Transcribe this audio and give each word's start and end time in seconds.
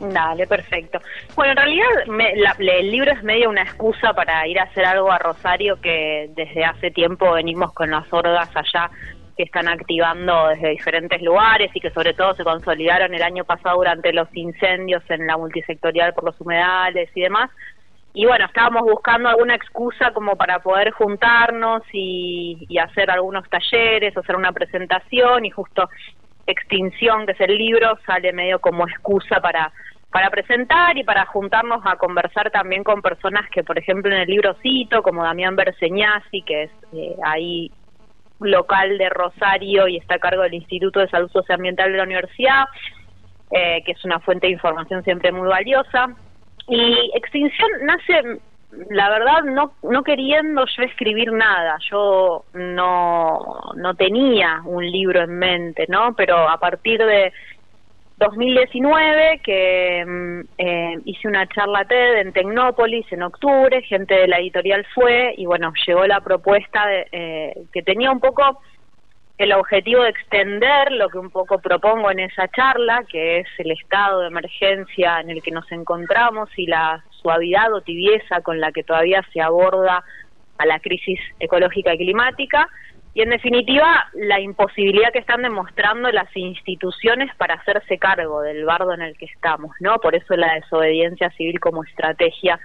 Dale, 0.00 0.46
perfecto. 0.46 1.00
Bueno, 1.36 1.52
en 1.52 1.56
realidad 1.56 2.58
el 2.58 2.90
libro 2.90 3.12
es 3.12 3.22
medio 3.22 3.50
una 3.50 3.62
excusa 3.62 4.12
para 4.14 4.46
ir 4.48 4.58
a 4.58 4.64
hacer 4.64 4.84
algo 4.84 5.12
a 5.12 5.18
Rosario 5.18 5.80
que 5.80 6.30
desde 6.34 6.64
hace 6.64 6.90
tiempo 6.90 7.32
venimos 7.32 7.72
con 7.72 7.90
las 7.90 8.12
hordas 8.12 8.48
allá 8.54 8.90
que 9.36 9.44
están 9.44 9.68
activando 9.68 10.48
desde 10.48 10.70
diferentes 10.70 11.22
lugares 11.22 11.70
y 11.74 11.80
que 11.80 11.90
sobre 11.90 12.14
todo 12.14 12.34
se 12.34 12.44
consolidaron 12.44 13.14
el 13.14 13.22
año 13.22 13.44
pasado 13.44 13.76
durante 13.76 14.12
los 14.12 14.28
incendios 14.34 15.02
en 15.08 15.26
la 15.26 15.36
multisectorial 15.36 16.14
por 16.14 16.24
los 16.24 16.40
humedales 16.40 17.08
y 17.14 17.20
demás. 17.20 17.50
Y 18.14 18.26
bueno, 18.26 18.44
estábamos 18.44 18.82
buscando 18.82 19.28
alguna 19.28 19.54
excusa 19.54 20.12
como 20.12 20.36
para 20.36 20.58
poder 20.58 20.90
juntarnos 20.90 21.82
y, 21.92 22.66
y 22.68 22.78
hacer 22.78 23.10
algunos 23.10 23.48
talleres, 23.48 24.14
hacer 24.14 24.36
una 24.36 24.52
presentación 24.52 25.46
y 25.46 25.50
justo 25.50 25.88
Extinción, 26.46 27.26
que 27.26 27.32
es 27.32 27.40
el 27.40 27.56
libro, 27.56 27.98
sale 28.06 28.32
medio 28.32 28.60
como 28.60 28.86
excusa 28.86 29.40
para 29.40 29.72
para 30.12 30.28
presentar 30.28 30.96
y 30.98 31.04
para 31.04 31.24
juntarnos 31.24 31.80
a 31.86 31.96
conversar 31.96 32.50
también 32.50 32.84
con 32.84 33.00
personas 33.00 33.48
que, 33.50 33.64
por 33.64 33.78
ejemplo, 33.78 34.14
en 34.14 34.20
el 34.20 34.28
libro 34.28 34.54
cito, 34.62 35.02
como 35.02 35.24
Damián 35.24 35.56
Berseñasi, 35.56 36.42
que 36.42 36.64
es 36.64 36.70
eh, 36.92 37.16
ahí 37.24 37.72
local 38.38 38.98
de 38.98 39.08
Rosario 39.08 39.88
y 39.88 39.96
está 39.96 40.16
a 40.16 40.18
cargo 40.18 40.42
del 40.42 40.54
Instituto 40.54 41.00
de 41.00 41.08
Salud 41.08 41.30
Socioambiental 41.30 41.90
de 41.90 41.96
la 41.96 42.04
Universidad, 42.04 42.64
eh, 43.52 43.82
que 43.86 43.92
es 43.92 44.04
una 44.04 44.20
fuente 44.20 44.48
de 44.48 44.52
información 44.52 45.02
siempre 45.02 45.32
muy 45.32 45.48
valiosa. 45.48 46.14
Y 46.68 47.10
Extinción 47.14 47.70
nace, 47.84 48.40
la 48.90 49.10
verdad, 49.10 49.42
no, 49.44 49.72
no 49.82 50.02
queriendo 50.02 50.64
yo 50.64 50.82
escribir 50.82 51.30
nada, 51.32 51.78
yo 51.90 52.44
no, 52.54 53.38
no 53.76 53.94
tenía 53.94 54.62
un 54.64 54.90
libro 54.90 55.22
en 55.22 55.38
mente, 55.38 55.86
¿no? 55.88 56.14
Pero 56.16 56.48
a 56.48 56.58
partir 56.58 56.98
de 56.98 57.32
2019 58.16 59.40
que 59.44 60.04
mm, 60.06 60.40
eh, 60.58 60.98
hice 61.04 61.28
una 61.28 61.46
charla 61.48 61.84
TED 61.84 62.18
en 62.20 62.32
Tecnópolis 62.32 63.10
en 63.12 63.22
octubre, 63.22 63.82
gente 63.82 64.14
de 64.14 64.28
la 64.28 64.38
editorial 64.38 64.86
fue 64.94 65.34
y 65.36 65.44
bueno, 65.44 65.72
llegó 65.86 66.06
la 66.06 66.20
propuesta 66.20 66.86
de, 66.86 67.06
eh, 67.12 67.54
que 67.72 67.82
tenía 67.82 68.10
un 68.10 68.20
poco 68.20 68.60
el 69.38 69.52
objetivo 69.52 70.02
de 70.02 70.10
extender 70.10 70.92
lo 70.92 71.08
que 71.08 71.18
un 71.18 71.30
poco 71.30 71.58
propongo 71.58 72.10
en 72.10 72.20
esa 72.20 72.48
charla, 72.48 73.04
que 73.10 73.40
es 73.40 73.48
el 73.58 73.72
estado 73.72 74.20
de 74.20 74.28
emergencia 74.28 75.20
en 75.20 75.30
el 75.30 75.42
que 75.42 75.50
nos 75.50 75.70
encontramos 75.72 76.48
y 76.56 76.66
la 76.66 77.02
suavidad 77.22 77.72
o 77.72 77.80
tibieza 77.80 78.40
con 78.42 78.60
la 78.60 78.72
que 78.72 78.82
todavía 78.82 79.24
se 79.32 79.40
aborda 79.40 80.04
a 80.58 80.66
la 80.66 80.80
crisis 80.80 81.18
ecológica 81.40 81.94
y 81.94 81.98
climática 81.98 82.68
y 83.14 83.20
en 83.20 83.30
definitiva 83.30 84.08
la 84.14 84.40
imposibilidad 84.40 85.12
que 85.12 85.18
están 85.18 85.42
demostrando 85.42 86.10
las 86.10 86.34
instituciones 86.34 87.34
para 87.36 87.54
hacerse 87.54 87.98
cargo 87.98 88.40
del 88.40 88.64
bardo 88.64 88.94
en 88.94 89.02
el 89.02 89.16
que 89.18 89.26
estamos, 89.26 89.72
¿no? 89.80 89.98
Por 89.98 90.14
eso 90.14 90.34
la 90.34 90.54
desobediencia 90.54 91.30
civil 91.30 91.60
como 91.60 91.84
estrategia 91.84 92.58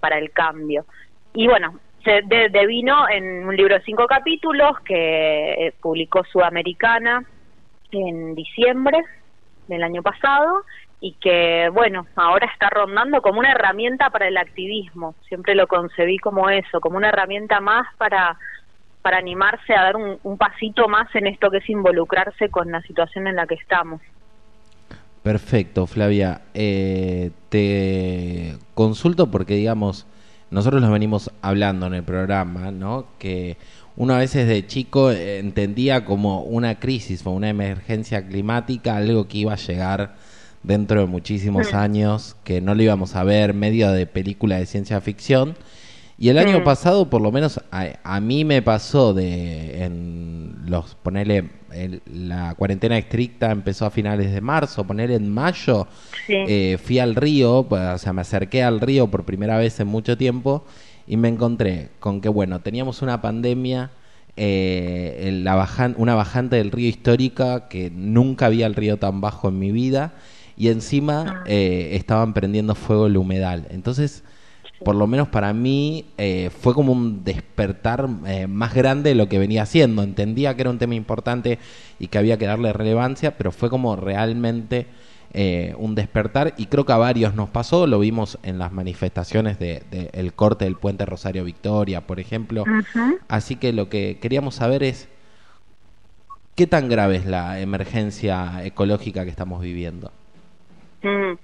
para 0.00 0.18
el 0.18 0.32
cambio. 0.32 0.84
Y 1.32 1.46
bueno, 1.46 1.78
se 2.02 2.22
devino 2.50 3.08
en 3.08 3.46
un 3.46 3.56
libro 3.56 3.76
de 3.76 3.84
cinco 3.84 4.06
capítulos 4.06 4.78
que 4.80 5.52
eh, 5.52 5.74
publicó 5.80 6.24
Sudamericana 6.24 7.24
en 7.92 8.34
diciembre 8.34 9.00
del 9.68 9.82
año 9.82 10.02
pasado 10.02 10.64
y 11.04 11.12
que, 11.20 11.68
bueno, 11.70 12.06
ahora 12.16 12.48
está 12.50 12.70
rondando 12.70 13.20
como 13.20 13.38
una 13.38 13.52
herramienta 13.52 14.08
para 14.08 14.26
el 14.26 14.38
activismo. 14.38 15.14
Siempre 15.28 15.54
lo 15.54 15.66
concebí 15.66 16.16
como 16.16 16.48
eso, 16.48 16.80
como 16.80 16.96
una 16.96 17.10
herramienta 17.10 17.60
más 17.60 17.86
para 17.98 18.38
para 19.02 19.18
animarse 19.18 19.74
a 19.74 19.82
dar 19.82 19.96
un, 19.96 20.38
pasito 20.38 20.88
más 20.88 21.14
en 21.14 21.26
esto 21.26 21.50
que 21.50 21.58
es 21.58 21.68
involucrarse 21.68 22.48
con 22.48 22.72
la 22.72 22.80
situación 22.80 23.26
en 23.26 23.36
la 23.36 23.46
que 23.46 23.56
estamos. 23.56 24.00
Perfecto, 25.22 25.86
Flavia. 25.86 26.40
Eh, 26.54 27.30
te 27.50 28.56
consulto 28.72 29.30
porque, 29.30 29.56
digamos, 29.56 30.06
nosotros 30.50 30.80
nos 30.80 30.90
venimos 30.90 31.30
hablando 31.42 31.86
en 31.86 31.92
el 31.92 32.02
programa, 32.02 32.70
¿no? 32.70 33.08
Que 33.18 33.58
uno 33.96 34.14
a 34.14 34.20
veces 34.20 34.48
de 34.48 34.66
chico 34.66 35.10
entendía 35.10 36.06
como 36.06 36.40
una 36.40 36.80
crisis 36.80 37.26
o 37.26 37.30
una 37.32 37.50
emergencia 37.50 38.26
climática 38.26 38.96
algo 38.96 39.28
que 39.28 39.36
iba 39.36 39.52
a 39.52 39.56
llegar 39.56 40.14
dentro 40.64 41.00
de 41.00 41.06
muchísimos 41.06 41.72
mm. 41.72 41.76
años, 41.76 42.36
que 42.42 42.60
no 42.60 42.74
lo 42.74 42.82
íbamos 42.82 43.14
a 43.14 43.22
ver 43.22 43.54
medio 43.54 43.92
de 43.92 44.06
película 44.06 44.58
de 44.58 44.66
ciencia 44.66 45.00
ficción 45.00 45.54
y 46.16 46.28
el 46.28 46.38
año 46.38 46.60
mm. 46.60 46.64
pasado, 46.64 47.10
por 47.10 47.20
lo 47.20 47.32
menos 47.32 47.60
a, 47.70 48.20
mí 48.20 48.44
me 48.44 48.62
pasó 48.62 49.14
de 49.14 49.84
en 49.84 50.56
los 50.66 50.94
ponerle 50.94 51.50
la 52.06 52.54
cuarentena 52.54 52.96
estricta 52.96 53.50
empezó 53.50 53.84
a 53.84 53.90
finales 53.90 54.32
de 54.32 54.40
marzo, 54.40 54.86
ponerle 54.86 55.16
en 55.16 55.28
mayo, 55.28 55.88
eh, 56.28 56.78
fui 56.80 57.00
al 57.00 57.16
río, 57.16 57.66
pues, 57.68 57.82
o 57.82 57.98
sea, 57.98 58.12
me 58.12 58.20
acerqué 58.20 58.62
al 58.62 58.80
río 58.80 59.08
por 59.08 59.24
primera 59.24 59.58
vez 59.58 59.80
en 59.80 59.88
mucho 59.88 60.16
tiempo 60.16 60.64
y 61.08 61.16
me 61.16 61.28
encontré 61.28 61.88
con 61.98 62.20
que 62.20 62.28
bueno, 62.28 62.60
teníamos 62.60 63.02
una 63.02 63.20
pandemia, 63.20 63.90
eh, 64.36 65.40
la 65.42 65.94
una 65.96 66.14
bajante 66.14 66.56
del 66.56 66.70
río 66.70 66.88
histórica 66.88 67.68
que 67.68 67.90
nunca 67.90 68.46
había 68.46 68.66
el 68.66 68.76
río 68.76 68.98
tan 68.98 69.20
bajo 69.20 69.48
en 69.48 69.58
mi 69.58 69.72
vida 69.72 70.12
y 70.56 70.68
encima 70.68 71.24
ah. 71.40 71.44
eh, 71.46 71.90
estaban 71.92 72.34
prendiendo 72.34 72.74
fuego 72.74 73.06
el 73.06 73.16
humedal. 73.16 73.66
Entonces 73.70 74.22
por 74.84 74.96
lo 74.96 75.06
menos 75.06 75.28
para 75.28 75.52
mí, 75.54 76.04
eh, 76.18 76.50
fue 76.50 76.74
como 76.74 76.92
un 76.92 77.24
despertar 77.24 78.06
eh, 78.26 78.46
más 78.46 78.74
grande 78.74 79.10
de 79.10 79.14
lo 79.14 79.28
que 79.28 79.38
venía 79.38 79.62
haciendo. 79.62 80.02
Entendía 80.02 80.54
que 80.54 80.62
era 80.62 80.70
un 80.70 80.78
tema 80.78 80.94
importante 80.94 81.58
y 81.98 82.08
que 82.08 82.18
había 82.18 82.36
que 82.36 82.46
darle 82.46 82.72
relevancia, 82.72 83.36
pero 83.38 83.50
fue 83.50 83.70
como 83.70 83.96
realmente 83.96 84.86
un 85.78 85.96
despertar 85.96 86.54
y 86.58 86.66
creo 86.66 86.86
que 86.86 86.92
a 86.92 86.96
varios 86.96 87.34
nos 87.34 87.50
pasó, 87.50 87.88
lo 87.88 87.98
vimos 87.98 88.38
en 88.44 88.60
las 88.60 88.70
manifestaciones 88.70 89.58
del 89.58 89.82
de, 89.90 90.08
el 90.12 90.32
corte 90.32 90.64
del 90.64 90.76
puente 90.76 91.04
Rosario 91.06 91.42
Victoria, 91.42 92.06
por 92.06 92.20
ejemplo. 92.20 92.62
Así 93.26 93.56
que 93.56 93.72
lo 93.72 93.88
que 93.88 94.18
queríamos 94.20 94.54
saber 94.54 94.84
es, 94.84 95.08
¿qué 96.54 96.68
tan 96.68 96.88
grave 96.88 97.16
es 97.16 97.26
la 97.26 97.58
emergencia 97.58 98.64
ecológica 98.64 99.24
que 99.24 99.30
estamos 99.30 99.60
viviendo? 99.60 100.12
Mm. 101.04 101.38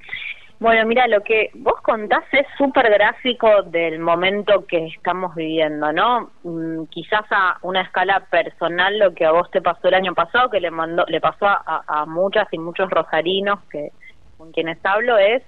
Bueno, 0.59 0.85
mira, 0.87 1.07
lo 1.09 1.23
que 1.23 1.51
vos 1.55 1.81
contás 1.81 2.25
es 2.33 2.47
súper 2.59 2.91
gráfico 2.91 3.63
del 3.63 3.99
momento 3.99 4.67
que 4.67 4.89
estamos 4.89 5.35
viviendo, 5.35 5.91
¿no? 5.91 6.33
Mm, 6.43 6.85
quizás 6.91 7.25
a 7.31 7.57
una 7.63 7.81
escala 7.81 8.21
personal 8.31 8.99
lo 8.99 9.15
que 9.15 9.25
a 9.25 9.33
vos 9.33 9.51
te 9.51 9.63
pasó 9.63 9.89
el 9.89 9.95
año 9.95 10.15
pasado, 10.15 10.51
que 10.51 10.61
le 10.61 10.71
mandó, 10.71 11.07
le 11.09 11.19
pasó 11.19 11.47
a, 11.47 12.05
muchas 12.07 12.47
y 12.53 12.59
muchos 12.59 12.91
rosarinos 12.91 13.59
que 13.71 13.91
con 14.37 14.53
quienes 14.53 14.79
hablo 14.85 15.17
es 15.17 15.43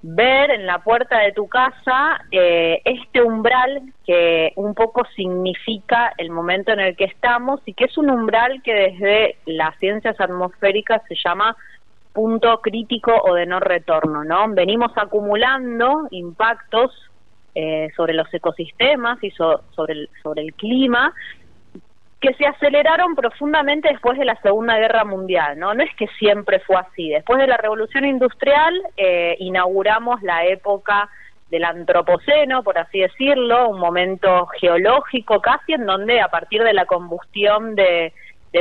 ver 0.00 0.50
en 0.50 0.66
la 0.66 0.78
puerta 0.78 1.18
de 1.18 1.32
tu 1.32 1.46
casa 1.46 2.20
eh, 2.30 2.80
este 2.84 3.22
umbral 3.22 3.82
que 4.06 4.52
un 4.56 4.74
poco 4.74 5.02
significa 5.16 6.12
el 6.18 6.30
momento 6.30 6.72
en 6.72 6.80
el 6.80 6.96
que 6.96 7.04
estamos 7.04 7.60
y 7.66 7.74
que 7.74 7.84
es 7.84 7.96
un 7.96 8.10
umbral 8.10 8.62
que 8.62 8.74
desde 8.74 9.36
las 9.46 9.78
ciencias 9.78 10.18
atmosféricas 10.20 11.02
se 11.08 11.16
llama 11.22 11.56
punto 12.14 12.60
crítico 12.62 13.12
o 13.12 13.34
de 13.34 13.44
no 13.44 13.60
retorno, 13.60 14.24
¿no? 14.24 14.48
Venimos 14.48 14.92
acumulando 14.96 16.06
impactos 16.12 16.92
eh, 17.54 17.88
sobre 17.96 18.14
los 18.14 18.32
ecosistemas 18.32 19.22
y 19.22 19.30
sobre, 19.32 19.92
el, 19.92 20.10
sobre 20.22 20.42
el 20.42 20.54
clima 20.54 21.12
que 22.20 22.32
se 22.34 22.46
aceleraron 22.46 23.14
profundamente 23.14 23.88
después 23.88 24.16
de 24.16 24.24
la 24.24 24.40
Segunda 24.40 24.78
Guerra 24.78 25.04
Mundial, 25.04 25.58
¿no? 25.58 25.74
No 25.74 25.82
es 25.82 25.94
que 25.96 26.06
siempre 26.18 26.60
fue 26.60 26.76
así. 26.76 27.10
Después 27.10 27.38
de 27.38 27.48
la 27.48 27.58
Revolución 27.58 28.06
Industrial 28.06 28.72
eh, 28.96 29.36
inauguramos 29.40 30.22
la 30.22 30.46
época 30.46 31.10
del 31.50 31.64
antropoceno, 31.64 32.62
por 32.62 32.78
así 32.78 33.00
decirlo, 33.00 33.68
un 33.68 33.78
momento 33.78 34.46
geológico 34.58 35.40
casi 35.40 35.74
en 35.74 35.84
donde 35.84 36.20
a 36.20 36.28
partir 36.28 36.62
de 36.62 36.72
la 36.72 36.86
combustión 36.86 37.74
de 37.74 38.12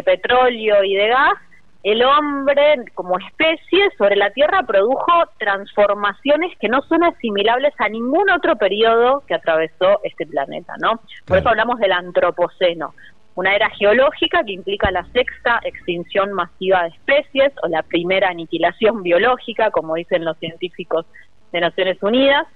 petróleo 0.03 0.83
y 0.83 0.95
de 0.95 1.07
gas 1.07 1.35
el 1.83 2.01
hombre 2.03 2.85
como 2.93 3.17
especie 3.19 3.89
sobre 3.97 4.15
la 4.15 4.31
Tierra 4.31 4.63
produjo 4.63 5.11
transformaciones 5.37 6.57
que 6.57 6.69
no 6.69 6.81
son 6.83 7.03
asimilables 7.03 7.73
a 7.77 7.89
ningún 7.89 8.29
otro 8.29 8.55
periodo 8.55 9.21
que 9.27 9.33
atravesó 9.33 9.99
este 10.03 10.25
planeta, 10.25 10.75
¿no? 10.79 11.01
Por 11.25 11.37
eso 11.37 11.49
hablamos 11.49 11.79
del 11.79 11.91
antropoceno, 11.91 12.93
una 13.35 13.55
era 13.55 13.69
geológica 13.71 14.43
que 14.45 14.53
implica 14.53 14.91
la 14.91 15.03
sexta 15.11 15.59
extinción 15.63 16.31
masiva 16.33 16.83
de 16.83 16.89
especies 16.89 17.51
o 17.63 17.67
la 17.67 17.83
primera 17.83 18.29
aniquilación 18.29 19.03
biológica, 19.03 19.71
como 19.71 19.95
dicen 19.95 20.23
los 20.23 20.37
científicos 20.37 21.05
de 21.51 21.61
Naciones 21.61 22.01
Unidas, 22.01 22.47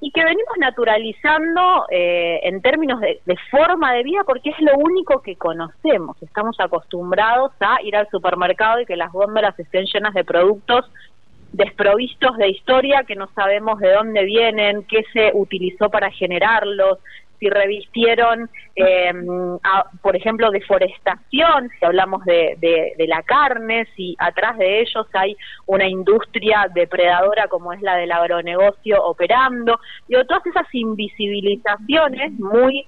y 0.00 0.12
que 0.12 0.22
venimos 0.22 0.54
naturalizando 0.58 1.86
eh, 1.90 2.40
en 2.44 2.62
términos 2.62 3.00
de, 3.00 3.20
forma 3.50 3.92
de 3.94 4.04
vida 4.04 4.20
porque 4.24 4.50
es 4.50 4.60
lo 4.60 4.78
único 4.78 5.22
que 5.22 5.36
conocemos. 5.36 6.16
Estamos 6.22 6.58
acostumbrados 6.60 7.52
a 7.60 7.82
ir 7.82 7.96
al 7.96 8.08
supermercado 8.08 8.80
y 8.80 8.86
que 8.86 8.96
las 8.96 9.12
góndolas 9.12 9.58
estén 9.58 9.86
llenas 9.86 10.14
de 10.14 10.24
productos 10.24 10.84
desprovistos 11.52 12.36
de 12.36 12.50
historia 12.50 13.04
que 13.04 13.16
no 13.16 13.28
sabemos 13.34 13.80
de 13.80 13.92
dónde 13.92 14.24
vienen, 14.24 14.84
qué 14.84 15.02
se 15.12 15.32
utilizó 15.34 15.88
para 15.90 16.10
generarlos, 16.10 16.98
si 17.38 17.48
revistieron, 17.48 18.50
eh, 18.76 19.12
por 20.02 20.16
ejemplo, 20.16 20.50
deforestación, 20.50 21.70
si 21.78 21.84
hablamos 21.84 22.24
de, 22.24 22.56
de, 22.60 23.06
la 23.06 23.22
carne, 23.22 23.86
si 23.96 24.16
atrás 24.18 24.58
de 24.58 24.80
ellos 24.80 25.06
hay 25.12 25.36
una 25.66 25.86
industria 25.86 26.68
depredadora 26.74 27.48
como 27.48 27.72
es 27.72 27.80
la 27.80 27.96
del 27.96 28.12
agronegocio 28.12 29.02
operando, 29.02 29.78
y 30.08 30.14
todas 30.26 30.44
esas 30.46 30.66
invisibilizaciones 30.72 32.32
muy 32.38 32.86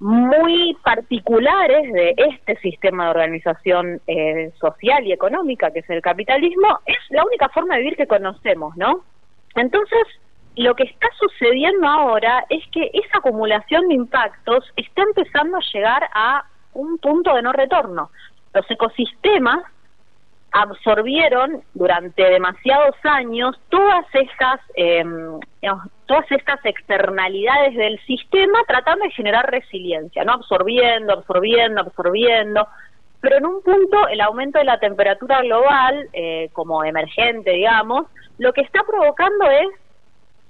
muy 0.00 0.74
particulares 0.82 1.92
de 1.92 2.14
este 2.16 2.56
sistema 2.60 3.04
de 3.04 3.10
organización 3.10 4.00
eh, 4.06 4.50
social 4.58 5.06
y 5.06 5.12
económica 5.12 5.70
que 5.70 5.80
es 5.80 5.90
el 5.90 6.00
capitalismo, 6.00 6.78
es 6.86 6.96
la 7.10 7.22
única 7.22 7.50
forma 7.50 7.74
de 7.74 7.82
vivir 7.82 7.98
que 7.98 8.06
conocemos, 8.06 8.74
¿no? 8.78 9.04
Entonces, 9.56 10.00
lo 10.56 10.74
que 10.74 10.84
está 10.84 11.08
sucediendo 11.18 11.86
ahora 11.86 12.44
es 12.48 12.62
que 12.72 12.90
esa 12.92 13.18
acumulación 13.18 13.88
de 13.88 13.94
impactos 13.94 14.64
está 14.76 15.02
empezando 15.02 15.56
a 15.56 15.72
llegar 15.72 16.08
a 16.14 16.44
un 16.74 16.98
punto 16.98 17.34
de 17.34 17.42
no 17.42 17.52
retorno. 17.52 18.10
Los 18.52 18.68
ecosistemas 18.70 19.62
absorbieron 20.52 21.62
durante 21.74 22.24
demasiados 22.24 22.96
años 23.04 23.56
todas 23.68 24.04
estas 24.12 24.60
eh, 24.74 25.04
todas 26.06 26.30
estas 26.32 26.64
externalidades 26.64 27.76
del 27.76 28.00
sistema 28.00 28.58
tratando 28.66 29.04
de 29.04 29.12
generar 29.12 29.48
resiliencia, 29.48 30.24
no 30.24 30.32
absorbiendo, 30.32 31.12
absorbiendo, 31.12 31.82
absorbiendo, 31.82 32.66
pero 33.20 33.36
en 33.36 33.46
un 33.46 33.62
punto 33.62 34.08
el 34.08 34.20
aumento 34.20 34.58
de 34.58 34.64
la 34.64 34.80
temperatura 34.80 35.40
global, 35.42 36.08
eh, 36.12 36.50
como 36.52 36.82
emergente, 36.82 37.52
digamos, 37.52 38.06
lo 38.38 38.52
que 38.52 38.62
está 38.62 38.82
provocando 38.82 39.48
es 39.50 39.68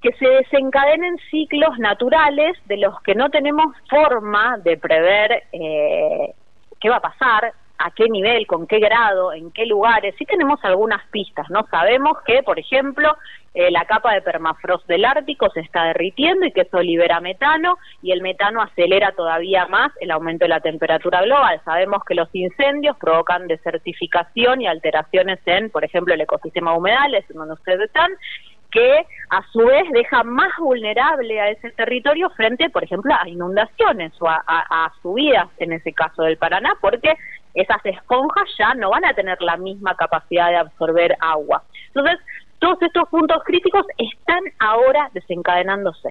que 0.01 0.13
se 0.13 0.27
desencadenen 0.27 1.19
ciclos 1.31 1.79
naturales 1.79 2.57
de 2.67 2.79
los 2.79 3.01
que 3.03 3.15
no 3.15 3.31
tenemos 3.31 3.75
forma 3.89 4.59
de 4.59 4.77
prever 4.77 5.45
eh, 5.53 6.35
qué 6.81 6.89
va 6.89 6.97
a 6.97 7.01
pasar, 7.01 7.53
a 7.81 7.91
qué 7.93 8.09
nivel, 8.09 8.47
con 8.47 8.67
qué 8.67 8.79
grado, 8.79 9.33
en 9.33 9.51
qué 9.53 9.65
lugares. 9.65 10.15
Sí 10.19 10.27
tenemos 10.27 10.61
algunas 10.63 11.07
pistas, 11.09 11.49
¿no? 11.49 11.67
Sabemos 11.71 12.19
que, 12.27 12.43
por 12.43 12.59
ejemplo, 12.59 13.17
eh, 13.55 13.71
la 13.71 13.85
capa 13.87 14.13
de 14.13 14.21
permafrost 14.21 14.87
del 14.87 15.05
Ártico 15.05 15.51
se 15.51 15.61
está 15.61 15.85
derritiendo 15.85 16.47
y 16.47 16.53
que 16.53 16.61
eso 16.61 16.81
libera 16.81 17.21
metano 17.21 17.79
y 18.03 18.13
el 18.13 18.21
metano 18.21 18.61
acelera 18.61 19.13
todavía 19.13 19.67
más 19.67 19.93
el 20.01 20.11
aumento 20.11 20.45
de 20.45 20.51
la 20.51 20.61
temperatura 20.61 21.23
global. 21.23 21.61
Sabemos 21.65 22.05
que 22.05 22.15
los 22.15 22.29
incendios 22.35 22.97
provocan 22.99 23.49
desertificación 23.49 24.61
y 24.61 24.67
alteraciones 24.67 25.41
en, 25.47 25.71
por 25.71 25.83
ejemplo, 25.83 26.13
el 26.13 26.21
ecosistema 26.21 26.73
de 26.73 26.79
humedales, 26.79 27.25
donde 27.31 27.55
ustedes 27.55 27.81
están, 27.81 28.11
que 28.71 29.07
a 29.31 29.43
su 29.53 29.61
vez 29.61 29.85
deja 29.93 30.23
más 30.25 30.51
vulnerable 30.59 31.41
a 31.41 31.51
ese 31.51 31.71
territorio 31.73 32.31
frente, 32.31 32.71
por 32.71 32.85
ejemplo, 32.85 33.15
a 33.15 33.29
inundaciones 33.29 34.13
o 34.21 34.29
a, 34.29 34.93
subidas, 35.03 35.49
en 35.59 35.73
ese 35.73 35.93
caso 35.93 36.23
del 36.23 36.37
Paraná, 36.37 36.75
porque 36.81 37.15
esas 37.55 37.85
esponjas 37.85 38.49
ya 38.59 38.75
no 38.75 38.91
van 38.91 39.05
a 39.05 39.15
tener 39.15 39.41
la 39.43 39.57
misma 39.57 39.95
capacidad 39.97 40.49
de 40.51 40.57
absorber 40.57 41.17
agua. 41.21 41.63
Entonces, 41.89 42.19
todos 42.59 42.81
estos 42.83 43.09
puntos 43.09 43.43
críticos 43.45 43.87
están 43.99 44.43
ahora 44.59 45.11
desencadenándose. 45.15 46.11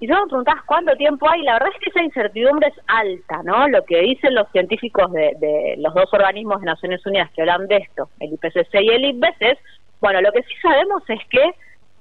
Y 0.00 0.06
si 0.06 0.12
me 0.12 0.26
preguntás 0.26 0.62
cuánto 0.64 0.94
tiempo 0.96 1.28
hay, 1.28 1.42
la 1.42 1.54
verdad 1.54 1.70
es 1.74 1.80
que 1.80 1.90
esa 1.90 2.04
incertidumbre 2.04 2.68
es 2.68 2.80
alta, 2.86 3.42
¿no? 3.42 3.66
Lo 3.66 3.84
que 3.84 3.98
dicen 4.00 4.34
los 4.34 4.48
científicos 4.52 5.10
de, 5.12 5.34
de 5.40 5.74
los 5.78 5.92
dos 5.92 6.12
organismos 6.12 6.60
de 6.60 6.66
Naciones 6.66 7.04
Unidas 7.04 7.30
que 7.34 7.42
hablan 7.42 7.66
de 7.66 7.78
esto, 7.78 8.08
el 8.20 8.32
IPCC 8.34 8.74
y 8.74 8.88
el 8.90 9.04
IPBES, 9.06 9.36
es, 9.40 9.58
bueno, 10.00 10.20
lo 10.20 10.30
que 10.30 10.42
sí 10.44 10.54
sabemos 10.62 11.02
es 11.08 11.18
que 11.30 11.52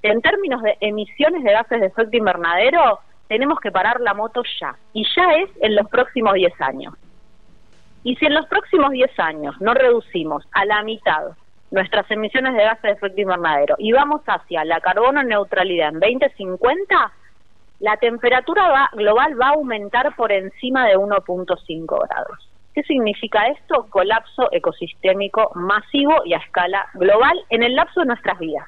en 0.03 0.21
términos 0.21 0.61
de 0.61 0.77
emisiones 0.81 1.43
de 1.43 1.51
gases 1.51 1.81
de 1.81 1.87
efecto 1.87 2.17
invernadero, 2.17 2.99
tenemos 3.27 3.59
que 3.59 3.71
parar 3.71 3.99
la 3.99 4.13
moto 4.13 4.41
ya. 4.59 4.75
Y 4.93 5.05
ya 5.15 5.33
es 5.35 5.49
en 5.61 5.75
los 5.75 5.87
próximos 5.89 6.33
10 6.33 6.61
años. 6.61 6.93
Y 8.03 8.15
si 8.15 8.25
en 8.25 8.33
los 8.33 8.45
próximos 8.47 8.91
10 8.91 9.19
años 9.19 9.59
no 9.59 9.73
reducimos 9.73 10.47
a 10.53 10.65
la 10.65 10.81
mitad 10.83 11.35
nuestras 11.71 12.09
emisiones 12.09 12.53
de 12.53 12.63
gases 12.63 12.83
de 12.83 12.91
efecto 12.91 13.21
invernadero 13.21 13.75
y 13.77 13.91
vamos 13.91 14.21
hacia 14.25 14.63
la 14.63 14.79
carbono 14.79 15.21
neutralidad 15.23 15.89
en 15.89 15.99
2050, 15.99 17.11
la 17.79 17.97
temperatura 17.97 18.89
global 18.93 19.39
va 19.39 19.47
a 19.47 19.53
aumentar 19.53 20.15
por 20.15 20.31
encima 20.31 20.87
de 20.87 20.97
1.5 20.97 22.07
grados. 22.07 22.49
¿Qué 22.73 22.83
significa 22.83 23.47
esto? 23.47 23.87
Colapso 23.89 24.49
ecosistémico 24.51 25.51
masivo 25.55 26.13
y 26.25 26.33
a 26.33 26.37
escala 26.37 26.87
global 26.93 27.37
en 27.49 27.63
el 27.63 27.75
lapso 27.75 28.01
de 28.01 28.05
nuestras 28.05 28.39
vidas. 28.39 28.67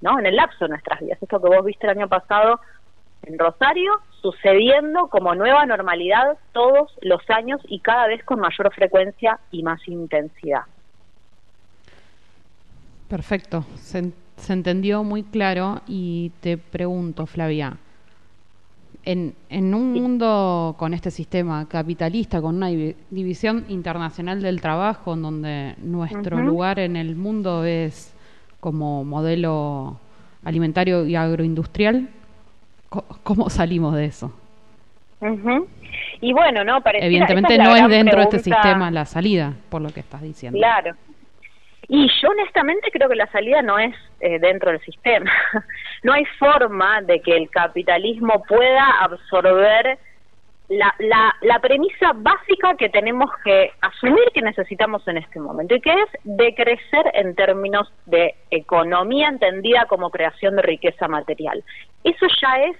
¿No? 0.00 0.18
En 0.18 0.26
el 0.26 0.36
lapso 0.36 0.64
de 0.64 0.70
nuestras 0.70 1.00
vidas. 1.00 1.18
Esto 1.20 1.40
que 1.40 1.48
vos 1.48 1.64
viste 1.64 1.86
el 1.86 1.98
año 1.98 2.08
pasado 2.08 2.60
en 3.22 3.38
Rosario, 3.38 3.92
sucediendo 4.22 5.08
como 5.08 5.34
nueva 5.34 5.66
normalidad 5.66 6.38
todos 6.52 6.92
los 7.02 7.20
años 7.30 7.60
y 7.68 7.80
cada 7.80 8.06
vez 8.06 8.24
con 8.24 8.40
mayor 8.40 8.72
frecuencia 8.72 9.38
y 9.50 9.62
más 9.62 9.86
intensidad. 9.88 10.62
Perfecto, 13.08 13.64
se, 13.74 14.12
entendió 14.48 15.02
muy 15.02 15.24
claro 15.24 15.82
y 15.86 16.30
te 16.40 16.56
pregunto, 16.56 17.26
Flavia, 17.26 17.76
en, 19.04 19.34
en 19.48 19.74
un 19.74 19.92
mundo 19.92 20.76
con 20.78 20.94
este 20.94 21.10
sistema 21.10 21.66
capitalista, 21.68 22.40
con 22.40 22.56
una 22.56 22.68
división 22.68 23.64
internacional 23.68 24.40
del 24.40 24.60
trabajo, 24.60 25.14
en 25.14 25.22
donde 25.22 25.74
nuestro 25.78 26.38
lugar 26.38 26.78
en 26.78 26.96
el 26.96 27.16
mundo 27.16 27.64
es 27.64 28.14
como 28.60 29.04
modelo 29.04 29.98
alimentario 30.44 31.06
y 31.06 31.16
agroindustrial, 31.16 32.08
¿cómo 33.22 33.50
salimos 33.50 33.94
de 33.94 34.04
eso? 34.06 34.32
Y 36.20 36.32
bueno, 36.32 36.64
no, 36.64 36.82
Evidentemente 36.94 37.58
no 37.58 37.76
es 37.76 37.88
dentro 37.88 38.18
de 38.18 38.24
este 38.24 38.38
sistema 38.38 38.90
la 38.90 39.04
salida, 39.04 39.54
por 39.68 39.82
lo 39.82 39.90
que 39.90 40.00
estás 40.00 40.22
diciendo. 40.22 40.58
Claro. 40.58 40.94
Y 41.88 42.08
yo 42.22 42.28
honestamente 42.28 42.90
creo 42.92 43.08
que 43.08 43.16
la 43.16 43.26
salida 43.32 43.62
no 43.62 43.78
es 43.78 43.94
eh, 44.20 44.38
dentro 44.38 44.70
del 44.70 44.80
sistema. 44.80 45.30
no 46.04 46.12
hay 46.12 46.24
forma 46.38 47.02
de 47.02 47.20
que 47.20 47.36
el 47.36 47.50
capitalismo 47.50 48.44
pueda 48.48 49.00
absorber 49.00 49.98
la, 50.70 50.94
la, 51.00 51.34
la, 51.42 51.58
premisa 51.58 52.12
básica 52.14 52.76
que 52.76 52.88
tenemos 52.88 53.28
que 53.44 53.72
asumir 53.80 54.24
que 54.32 54.40
necesitamos 54.40 55.06
en 55.08 55.16
este 55.16 55.40
momento 55.40 55.74
y 55.74 55.80
que 55.80 55.90
es 55.92 56.08
decrecer 56.22 57.10
en 57.14 57.34
términos 57.34 57.92
de 58.06 58.36
economía 58.52 59.28
entendida 59.28 59.86
como 59.86 60.10
creación 60.10 60.54
de 60.54 60.62
riqueza 60.62 61.08
material. 61.08 61.64
Eso 62.04 62.24
ya 62.40 62.62
es 62.62 62.76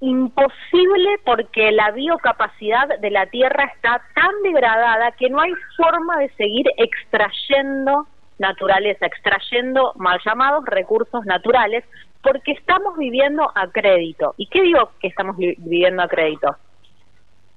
imposible 0.00 1.20
porque 1.26 1.72
la 1.72 1.90
biocapacidad 1.90 2.98
de 3.00 3.10
la 3.10 3.26
Tierra 3.26 3.64
está 3.74 4.02
tan 4.14 4.42
degradada 4.42 5.12
que 5.12 5.28
no 5.28 5.40
hay 5.40 5.52
forma 5.76 6.16
de 6.20 6.30
seguir 6.36 6.66
extrayendo 6.78 8.06
naturaleza, 8.38 9.04
extrayendo 9.04 9.92
mal 9.96 10.18
llamados 10.24 10.64
recursos 10.64 11.24
naturales 11.26 11.84
porque 12.26 12.52
estamos 12.52 12.98
viviendo 12.98 13.48
a 13.54 13.68
crédito. 13.68 14.34
¿Y 14.36 14.48
qué 14.48 14.60
digo 14.62 14.90
que 15.00 15.06
estamos 15.06 15.36
viviendo 15.36 16.02
a 16.02 16.08
crédito? 16.08 16.56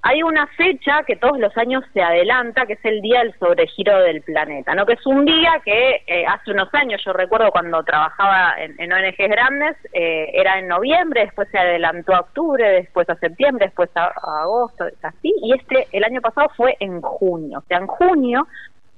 Hay 0.02 0.22
una 0.22 0.46
fecha 0.46 1.02
que 1.02 1.16
todos 1.16 1.40
los 1.40 1.54
años 1.58 1.82
se 1.92 2.00
adelanta, 2.00 2.66
que 2.66 2.74
es 2.74 2.84
el 2.84 3.02
día 3.02 3.18
del 3.18 3.36
sobregiro 3.40 3.98
del 3.98 4.22
planeta, 4.22 4.72
¿no? 4.76 4.86
Que 4.86 4.92
es 4.92 5.04
un 5.04 5.24
día 5.24 5.60
que 5.64 6.04
eh, 6.06 6.24
hace 6.24 6.52
unos 6.52 6.72
años, 6.72 7.02
yo 7.04 7.12
recuerdo 7.12 7.50
cuando 7.50 7.82
trabajaba 7.82 8.54
en, 8.58 8.92
ONGs 8.92 9.18
grandes, 9.18 9.76
eh, 9.92 10.30
era 10.34 10.60
en 10.60 10.68
noviembre, 10.68 11.22
después 11.22 11.48
se 11.50 11.58
adelantó 11.58 12.14
a 12.14 12.20
octubre, 12.20 12.64
después 12.70 13.10
a 13.10 13.16
septiembre, 13.16 13.66
después 13.66 13.90
a, 13.96 14.04
a 14.04 14.42
agosto, 14.42 14.84
así, 15.02 15.34
y 15.42 15.52
este, 15.52 15.88
el 15.90 16.04
año 16.04 16.20
pasado 16.20 16.48
fue 16.56 16.76
en 16.78 17.00
junio. 17.00 17.58
O 17.58 17.62
sea, 17.62 17.78
en 17.78 17.88
junio 17.88 18.46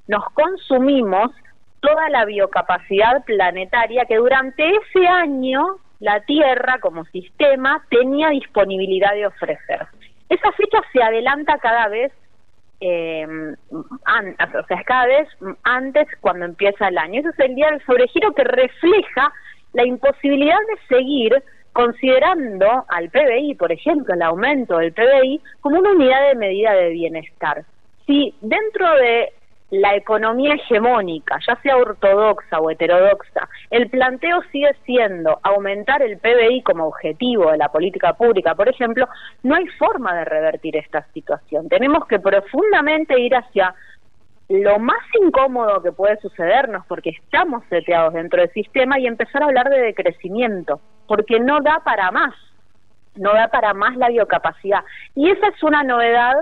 nos 0.07 0.25
consumimos 0.35 1.31
toda 1.83 2.09
la 2.09 2.25
biocapacidad 2.25 3.25
planetaria 3.25 4.07
que 4.07 4.17
durante 4.17 4.65
ese 4.67 5.07
año 5.07 5.77
la 6.01 6.21
Tierra 6.21 6.79
como 6.81 7.05
sistema 7.07 7.85
tenía 7.91 8.31
disponibilidad 8.31 9.13
de 9.13 9.27
ofrecer. 9.27 9.87
Esa 10.29 10.51
fecha 10.53 10.79
se 10.93 11.03
adelanta 11.03 11.59
cada 11.59 11.89
vez 11.89 12.13
eh, 12.81 13.27
cada 14.87 15.07
vez 15.07 15.29
antes 15.63 16.09
cuando 16.21 16.47
empieza 16.47 16.89
el 16.89 16.99
año. 16.99 17.21
Ese 17.21 17.29
es 17.29 17.39
el 17.39 17.55
día 17.55 17.71
del 17.71 17.85
sobregiro 17.85 18.33
que 18.33 18.45
refleja 18.45 19.33
la 19.73 19.87
imposibilidad 19.87 20.57
de 20.57 20.97
seguir 20.97 21.43
considerando 21.73 22.85
al 22.89 23.09
PBI, 23.11 23.55
por 23.55 23.73
ejemplo, 23.73 24.15
el 24.15 24.23
aumento 24.23 24.79
del 24.79 24.93
PBI 24.93 25.41
como 25.61 25.79
una 25.79 25.91
unidad 25.91 26.29
de 26.29 26.35
medida 26.35 26.73
de 26.75 26.91
bienestar. 26.91 27.65
Si 28.07 28.35
dentro 28.41 28.93
de 28.97 29.33
la 29.73 29.97
economía 29.97 30.55
hegemónica, 30.55 31.39
ya 31.49 31.57
sea 31.63 31.79
ortodoxa 31.79 32.61
o 32.61 32.71
heterodoxa, 32.71 33.49
el 33.71 33.89
planteo 33.89 34.43
sigue 34.53 34.77
siendo 34.85 35.41
aumentar 35.43 36.03
el 36.03 36.19
PBI 36.19 36.63
como 36.63 36.87
objetivo 36.87 37.51
de 37.51 37.57
la 37.57 37.71
política 37.71 38.13
pública, 38.13 38.55
por 38.55 38.69
ejemplo, 38.69 39.09
no 39.43 39.55
hay 39.55 39.67
forma 39.79 40.15
de 40.15 40.27
revertir 40.27 40.77
esta 40.77 41.07
situación. 41.15 41.71
Tenemos 41.71 42.07
que 42.07 42.21
profundamente 42.21 43.19
ir 43.19 43.35
hacia 43.35 43.75
lo 44.51 44.79
más 44.79 45.01
incómodo 45.23 45.83
que 45.83 45.93
puede 45.93 46.21
sucedernos, 46.21 46.85
porque 46.87 47.09
estamos 47.09 47.65
seteados 47.71 48.13
dentro 48.13 48.43
del 48.43 48.53
sistema, 48.53 48.99
y 48.99 49.07
empezar 49.07 49.43
a 49.43 49.47
hablar 49.47 49.71
de 49.71 49.81
decrecimiento, 49.81 50.83
porque 51.07 51.41
no 51.41 51.63
da 51.63 51.81
para 51.83 52.11
más. 52.11 52.35
no 53.15 53.33
da 53.33 53.49
para 53.49 53.73
más 53.73 53.97
la 53.97 54.09
biocapacidad. 54.09 54.85
Y 55.15 55.31
esa 55.31 55.49
es 55.49 55.63
una 55.63 55.83
novedad 55.83 56.35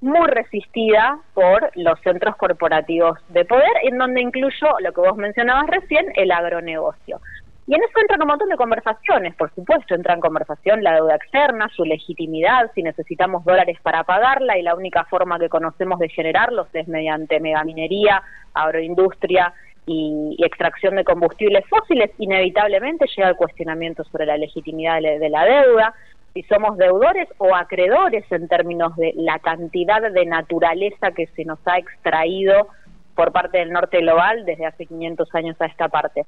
muy 0.00 0.26
resistida 0.28 1.18
por 1.34 1.70
los 1.74 2.00
centros 2.00 2.36
corporativos 2.36 3.18
de 3.28 3.44
poder, 3.44 3.70
en 3.82 3.98
donde 3.98 4.22
incluyo 4.22 4.68
lo 4.80 4.92
que 4.92 5.00
vos 5.00 5.16
mencionabas 5.16 5.66
recién, 5.66 6.06
el 6.16 6.32
agronegocio. 6.32 7.20
Y 7.66 7.74
en 7.74 7.82
eso 7.84 8.00
entran 8.00 8.22
un 8.22 8.28
montón 8.28 8.48
de 8.48 8.56
conversaciones, 8.56 9.34
por 9.36 9.54
supuesto, 9.54 9.94
entra 9.94 10.14
en 10.14 10.20
conversación 10.20 10.82
la 10.82 10.94
deuda 10.94 11.14
externa, 11.14 11.70
su 11.76 11.84
legitimidad, 11.84 12.70
si 12.74 12.82
necesitamos 12.82 13.44
dólares 13.44 13.78
para 13.82 14.02
pagarla 14.02 14.58
y 14.58 14.62
la 14.62 14.74
única 14.74 15.04
forma 15.04 15.38
que 15.38 15.48
conocemos 15.48 16.00
de 16.00 16.08
generarlos 16.08 16.66
es 16.72 16.88
mediante 16.88 17.38
megaminería, 17.38 18.22
agroindustria 18.54 19.52
y, 19.86 20.36
extracción 20.42 20.96
de 20.96 21.04
combustibles 21.04 21.64
fósiles, 21.68 22.10
inevitablemente 22.18 23.06
llega 23.16 23.28
el 23.28 23.36
cuestionamiento 23.36 24.02
sobre 24.04 24.26
la 24.26 24.36
legitimidad 24.36 25.00
de 25.00 25.28
la 25.28 25.44
deuda 25.44 25.94
si 26.32 26.42
somos 26.44 26.76
deudores 26.76 27.28
o 27.38 27.54
acreedores 27.54 28.24
en 28.30 28.48
términos 28.48 28.94
de 28.96 29.12
la 29.16 29.38
cantidad 29.38 30.00
de 30.00 30.26
naturaleza 30.26 31.10
que 31.12 31.26
se 31.28 31.44
nos 31.44 31.58
ha 31.66 31.78
extraído 31.78 32.68
por 33.14 33.32
parte 33.32 33.58
del 33.58 33.72
norte 33.72 33.98
global 34.00 34.44
desde 34.44 34.66
hace 34.66 34.86
500 34.86 35.34
años 35.34 35.60
a 35.60 35.66
esta 35.66 35.88
parte. 35.88 36.24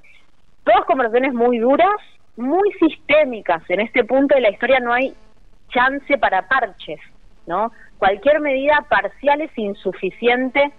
Todas 0.65 0.85
conversaciones 0.85 1.33
muy 1.33 1.59
duras, 1.59 1.97
muy 2.37 2.71
sistémicas. 2.81 3.63
En 3.69 3.81
este 3.81 4.05
punto 4.05 4.35
de 4.35 4.41
la 4.41 4.51
historia 4.51 4.81
no 4.81 4.93
hay 4.93 5.15
chance 5.71 6.19
para 6.19 6.49
parches, 6.49 7.01
¿no? 7.47 7.73
Cualquier 7.99 8.41
medida 8.41 8.85
parcial 8.89 9.41
es 9.41 9.57
insuficiente 9.57 10.73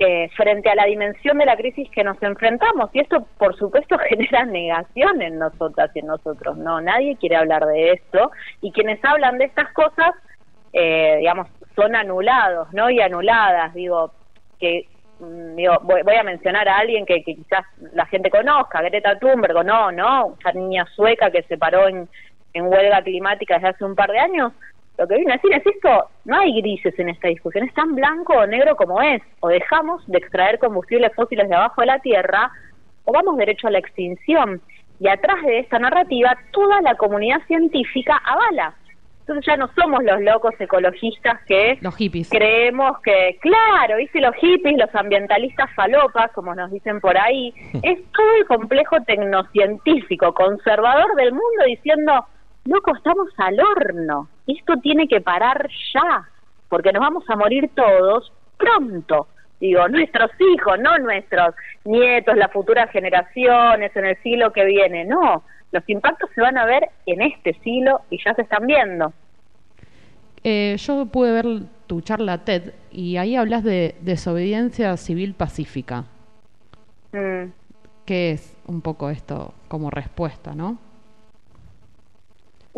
eh, 0.00 0.30
frente 0.36 0.70
a 0.70 0.76
la 0.76 0.84
dimensión 0.84 1.38
de 1.38 1.46
la 1.46 1.56
crisis 1.56 1.90
que 1.90 2.04
nos 2.04 2.22
enfrentamos. 2.22 2.90
Y 2.92 3.00
esto, 3.00 3.26
por 3.36 3.56
supuesto, 3.56 3.98
genera 4.08 4.44
negación 4.44 5.20
en 5.22 5.38
nosotras 5.38 5.90
y 5.94 5.98
en 6.00 6.06
nosotros. 6.06 6.56
No, 6.56 6.80
nadie 6.80 7.16
quiere 7.16 7.36
hablar 7.36 7.66
de 7.66 7.92
esto. 7.92 8.30
Y 8.60 8.70
quienes 8.72 9.04
hablan 9.04 9.38
de 9.38 9.46
estas 9.46 9.72
cosas, 9.72 10.12
eh, 10.72 11.16
digamos, 11.18 11.48
son 11.74 11.96
anulados, 11.96 12.72
¿no? 12.72 12.90
Y 12.90 13.00
anuladas. 13.00 13.74
Digo, 13.74 14.12
que 14.60 14.86
mm, 15.18 15.56
digo, 15.56 15.78
voy, 15.82 16.14
a 16.14 16.22
mencionar 16.22 16.68
a 16.68 16.78
alguien 16.78 17.04
que, 17.04 17.24
quizás 17.24 17.64
la 17.92 18.06
gente 18.06 18.30
conozca, 18.30 18.82
Greta 18.82 19.18
Thunberg, 19.18 19.64
no, 19.64 19.90
no, 19.90 20.36
esa 20.38 20.52
niña 20.52 20.86
sueca 20.94 21.30
que 21.30 21.42
se 21.42 21.58
paró 21.58 21.88
en, 21.88 22.08
en 22.52 22.66
huelga 22.66 23.02
climática 23.02 23.54
desde 23.54 23.68
hace 23.68 23.84
un 23.84 23.94
par 23.94 24.10
de 24.10 24.18
años, 24.18 24.52
lo 24.98 25.06
que 25.06 25.14
viene 25.14 25.32
a 25.32 25.36
decir 25.36 25.52
es 25.52 25.64
esto, 25.64 26.10
no 26.24 26.38
hay 26.38 26.60
grises 26.60 26.98
en 26.98 27.08
esta 27.08 27.28
discusión, 27.28 27.64
es 27.64 27.72
tan 27.72 27.94
blanco 27.94 28.32
o 28.34 28.46
negro 28.46 28.74
como 28.74 29.00
es. 29.00 29.22
O 29.40 29.48
dejamos 29.48 30.04
de 30.08 30.18
extraer 30.18 30.58
combustibles 30.58 31.14
fósiles 31.14 31.48
de 31.48 31.54
abajo 31.54 31.80
de 31.80 31.86
la 31.86 32.00
tierra 32.00 32.50
o 33.04 33.12
vamos 33.12 33.36
derecho 33.36 33.68
a 33.68 33.70
la 33.70 33.78
extinción. 33.78 34.60
Y 34.98 35.08
atrás 35.08 35.40
de 35.44 35.60
esta 35.60 35.78
narrativa, 35.78 36.36
toda 36.50 36.82
la 36.82 36.96
comunidad 36.96 37.38
científica 37.46 38.20
avala. 38.24 38.74
Entonces 39.20 39.46
ya 39.46 39.56
no 39.56 39.70
somos 39.74 40.02
los 40.02 40.20
locos 40.22 40.54
ecologistas 40.58 41.38
que 41.46 41.78
los 41.80 41.94
hippies. 41.94 42.30
creemos 42.30 42.98
que, 43.02 43.38
claro, 43.40 43.98
dice 43.98 44.20
los 44.20 44.34
hippies, 44.36 44.78
los 44.78 44.92
ambientalistas 44.94 45.70
falopas, 45.76 46.32
como 46.32 46.54
nos 46.54 46.72
dicen 46.72 46.98
por 47.00 47.16
ahí, 47.16 47.52
es 47.82 48.00
todo 48.10 48.34
el 48.40 48.46
complejo 48.46 48.96
tecnocientífico, 49.06 50.34
conservador 50.34 51.14
del 51.14 51.32
mundo 51.32 51.64
diciendo, 51.66 52.24
loco, 52.68 52.94
estamos 52.94 53.28
al 53.38 53.58
horno, 53.58 54.28
esto 54.46 54.76
tiene 54.76 55.08
que 55.08 55.20
parar 55.20 55.68
ya, 55.94 56.28
porque 56.68 56.92
nos 56.92 57.00
vamos 57.00 57.24
a 57.28 57.36
morir 57.36 57.70
todos 57.74 58.32
pronto. 58.56 59.26
Digo, 59.58 59.88
nuestros 59.88 60.30
hijos, 60.38 60.78
no 60.78 60.98
nuestros 60.98 61.54
nietos, 61.84 62.36
las 62.36 62.52
futuras 62.52 62.90
generaciones, 62.90 63.94
en 63.96 64.06
el 64.06 64.16
siglo 64.22 64.52
que 64.52 64.64
viene, 64.64 65.04
no. 65.04 65.42
Los 65.72 65.82
impactos 65.88 66.30
se 66.34 66.40
van 66.40 66.56
a 66.58 66.64
ver 66.64 66.88
en 67.06 67.22
este 67.22 67.54
siglo 67.64 68.02
y 68.10 68.22
ya 68.24 68.34
se 68.34 68.42
están 68.42 68.66
viendo. 68.66 69.12
Eh, 70.44 70.76
yo 70.78 71.06
pude 71.06 71.32
ver 71.32 71.46
tu 71.86 72.00
charla 72.02 72.44
TED 72.44 72.72
y 72.92 73.16
ahí 73.16 73.34
hablas 73.34 73.64
de 73.64 73.96
desobediencia 74.00 74.96
civil 74.96 75.34
pacífica. 75.34 76.04
Mm. 77.12 77.50
¿Qué 78.04 78.30
es 78.30 78.56
un 78.66 78.80
poco 78.80 79.10
esto 79.10 79.54
como 79.66 79.90
respuesta, 79.90 80.54
no? 80.54 80.78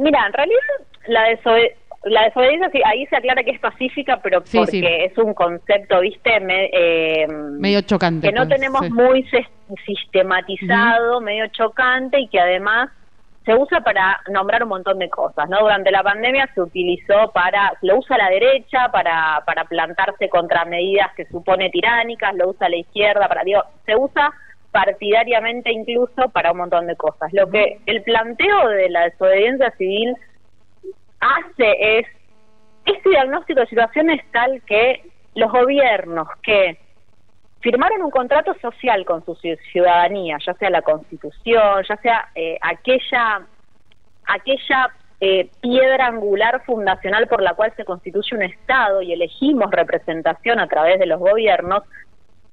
Mira, 0.00 0.26
en 0.26 0.32
realidad 0.32 0.58
la, 1.08 1.22
la 2.04 2.24
desobediencia 2.24 2.70
ahí 2.86 3.06
se 3.06 3.16
aclara 3.16 3.42
que 3.42 3.50
es 3.50 3.60
pacífica, 3.60 4.18
pero 4.22 4.42
porque 4.42 5.04
es 5.04 5.18
un 5.18 5.34
concepto, 5.34 6.00
viste, 6.00 6.38
eh, 6.72 7.26
medio 7.28 7.82
chocante. 7.82 8.28
Que 8.28 8.32
no 8.32 8.46
pues, 8.46 8.60
tenemos 8.60 8.90
muy 8.90 9.28
sistematizado, 9.84 11.20
medio 11.20 11.46
chocante 11.48 12.18
y 12.18 12.28
que 12.28 12.40
además 12.40 12.90
se 13.44 13.54
usa 13.54 13.80
para 13.80 14.20
nombrar 14.30 14.62
un 14.62 14.70
montón 14.70 14.98
de 14.98 15.10
cosas, 15.10 15.48
¿no? 15.50 15.60
Durante 15.60 15.90
la 15.90 16.02
pandemia 16.02 16.48
se 16.54 16.62
utilizó 16.62 17.30
para, 17.32 17.72
lo 17.82 17.98
usa 17.98 18.16
la 18.16 18.30
derecha 18.30 18.88
para, 18.90 19.42
para 19.44 19.64
plantarse 19.64 20.28
contra 20.30 20.64
medidas 20.64 21.10
que 21.14 21.26
supone 21.26 21.68
tiránicas, 21.68 22.34
lo 22.34 22.50
usa 22.50 22.68
la 22.68 22.76
izquierda 22.76 23.28
para, 23.28 23.44
digo, 23.44 23.62
se 23.84 23.96
usa 23.96 24.32
partidariamente 24.72 25.72
incluso 25.72 26.28
para 26.32 26.52
un 26.52 26.58
montón 26.58 26.86
de 26.86 26.96
cosas. 26.96 27.32
Lo 27.32 27.50
que 27.50 27.78
el 27.86 28.02
planteo 28.02 28.68
de 28.68 28.88
la 28.90 29.04
desobediencia 29.04 29.70
civil 29.72 30.14
hace 31.20 31.98
es, 31.98 32.06
este 32.84 33.10
diagnóstico 33.10 33.60
de 33.60 33.66
situación 33.66 34.10
es 34.10 34.22
tal 34.32 34.62
que 34.62 35.02
los 35.34 35.50
gobiernos 35.50 36.28
que 36.42 36.78
firmaron 37.60 38.02
un 38.02 38.10
contrato 38.10 38.54
social 38.60 39.04
con 39.04 39.24
su 39.24 39.34
ciudadanía, 39.34 40.38
ya 40.44 40.54
sea 40.54 40.70
la 40.70 40.82
constitución, 40.82 41.84
ya 41.88 41.96
sea 41.96 42.28
eh, 42.34 42.58
aquella, 42.62 43.42
aquella 44.26 44.90
eh, 45.20 45.50
piedra 45.60 46.06
angular 46.06 46.62
fundacional 46.64 47.28
por 47.28 47.42
la 47.42 47.54
cual 47.54 47.72
se 47.76 47.84
constituye 47.84 48.34
un 48.34 48.42
Estado 48.42 49.02
y 49.02 49.12
elegimos 49.12 49.70
representación 49.70 50.58
a 50.58 50.66
través 50.66 50.98
de 50.98 51.06
los 51.06 51.20
gobiernos, 51.20 51.82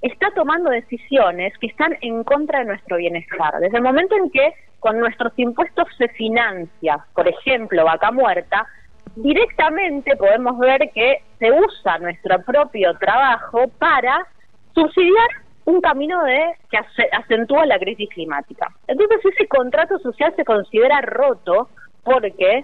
está 0.02 0.32
tomando 0.32 0.70
decisiones 0.70 1.54
que 1.60 1.68
están 1.68 1.98
en 2.02 2.24
contra 2.24 2.60
de 2.60 2.66
nuestro 2.66 2.98
bienestar. 2.98 3.60
Desde 3.60 3.78
el 3.78 3.84
momento 3.84 4.16
en 4.16 4.30
que 4.30 4.54
con 4.80 5.00
nuestros 5.00 5.34
impuestos 5.38 5.88
se 5.98 6.08
financia, 6.10 7.06
por 7.14 7.28
ejemplo, 7.28 7.84
vaca 7.84 8.12
muerta, 8.12 8.68
directamente 9.16 10.16
podemos 10.16 10.60
ver 10.60 10.92
que 10.94 11.24
se 11.40 11.52
usa 11.52 11.98
nuestro 12.00 12.42
propio 12.44 12.96
trabajo 13.00 13.68
para 13.80 14.28
subsidiar 14.76 15.28
un 15.66 15.82
camino 15.82 16.24
de 16.24 16.54
que 16.70 16.78
acentúa 17.12 17.66
la 17.66 17.80
crisis 17.80 18.08
climática. 18.10 18.72
Entonces 18.88 19.20
ese 19.26 19.48
contrato 19.48 19.98
social 20.00 20.34
se 20.36 20.46
considera 20.46 21.02
roto 21.02 21.70
porque 22.04 22.64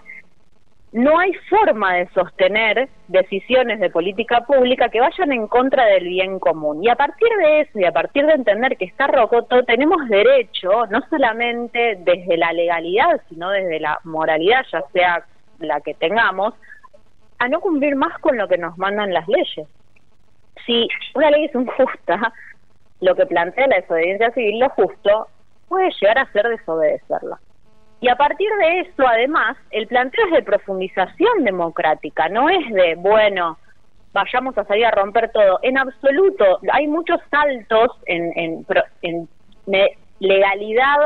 no 0.93 1.17
hay 1.17 1.33
forma 1.50 1.95
de 1.95 2.07
sostener 2.09 2.88
decisiones 3.07 3.79
de 3.79 3.89
política 3.89 4.41
pública 4.41 4.89
que 4.89 5.01
vayan 5.01 5.31
en 5.31 5.47
contra 5.47 5.85
del 5.85 6.07
bien 6.07 6.38
común. 6.38 6.83
Y 6.83 6.89
a 6.89 6.95
partir 6.95 7.29
de 7.39 7.62
eso 7.62 7.79
y 7.79 7.85
a 7.85 7.91
partir 7.91 8.27
de 8.27 8.33
entender 8.33 8.77
que 8.77 8.85
está 8.85 9.07
rocoto, 9.07 9.63
tenemos 9.63 10.07
derecho, 10.07 10.85
no 10.91 11.01
solamente 11.09 11.97
desde 12.00 12.38
la 12.38 12.53
legalidad, 12.53 13.19
sino 13.27 13.50
desde 13.50 13.79
la 13.79 14.00
moralidad, 14.03 14.63
ya 14.71 14.83
sea 14.93 15.25
la 15.59 15.81
que 15.81 15.95
tengamos, 15.95 16.53
a 17.39 17.47
no 17.47 17.59
cumplir 17.59 17.95
más 17.95 18.19
con 18.19 18.38
lo 18.38 18.47
que 18.47 18.59
nos 18.59 18.77
mandan 18.77 19.13
las 19.13 19.27
leyes. 19.27 19.67
Si 20.63 20.88
una 21.15 21.31
ley 21.31 21.45
es 21.45 21.55
injusta, 21.55 22.31
lo 23.01 23.15
que 23.15 23.25
plantea 23.25 23.65
la 23.65 23.77
desobediencia 23.77 24.29
civil, 24.31 24.59
lo 24.59 24.69
justo, 24.69 25.27
puede 25.67 25.89
llegar 26.00 26.19
a 26.19 26.31
ser 26.31 26.47
desobedecerla. 26.47 27.39
Y 28.03 28.10
a 28.10 28.17
partir 28.17 28.50
de 28.60 28.81
eso, 28.81 29.07
además, 29.07 29.55
el 29.72 29.88
planteo 29.88 30.25
es 30.25 30.33
de 30.33 30.43
profundización 30.43 31.45
democrática, 31.45 32.27
no 32.27 32.50
es 32.50 32.69
de, 32.74 32.95
bueno, 32.95 33.57
vayamos 34.12 34.57
a 34.57 34.65
salir 34.65 34.86
a 34.86 34.91
romper 34.91 35.31
todo. 35.31 35.60
En 35.62 35.77
absoluto, 35.77 36.60
hay 36.74 36.86
muchos 36.86 37.22
saltos 37.31 37.91
en, 38.05 38.33
en, 38.36 38.65
en 39.03 39.29
legalidad 40.19 40.98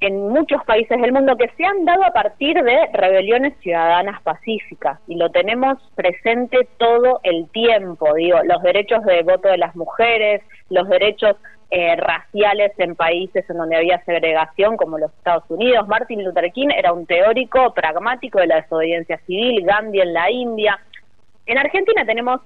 en 0.00 0.28
muchos 0.28 0.62
países 0.64 1.00
del 1.00 1.12
mundo 1.12 1.36
que 1.36 1.50
se 1.56 1.64
han 1.64 1.84
dado 1.84 2.04
a 2.04 2.12
partir 2.12 2.62
de 2.62 2.86
rebeliones 2.92 3.54
ciudadanas 3.60 4.22
pacíficas 4.22 5.00
y 5.08 5.16
lo 5.16 5.30
tenemos 5.30 5.78
presente 5.96 6.68
todo 6.78 7.18
el 7.24 7.48
tiempo, 7.50 8.14
digo, 8.14 8.38
los 8.44 8.62
derechos 8.62 9.04
de 9.04 9.22
voto 9.22 9.48
de 9.48 9.58
las 9.58 9.74
mujeres, 9.74 10.42
los 10.68 10.88
derechos 10.88 11.36
eh, 11.70 11.96
raciales 11.96 12.72
en 12.78 12.94
países 12.94 13.48
en 13.50 13.58
donde 13.58 13.76
había 13.76 14.02
segregación 14.04 14.76
como 14.76 14.98
los 14.98 15.12
Estados 15.14 15.44
Unidos. 15.48 15.88
Martin 15.88 16.24
Luther 16.24 16.52
King 16.52 16.68
era 16.76 16.92
un 16.92 17.06
teórico 17.06 17.74
pragmático 17.74 18.38
de 18.38 18.46
la 18.46 18.60
desobediencia 18.62 19.18
civil, 19.26 19.64
Gandhi 19.64 20.00
en 20.00 20.12
la 20.12 20.30
India. 20.30 20.80
En 21.46 21.58
Argentina 21.58 22.04
tenemos 22.04 22.40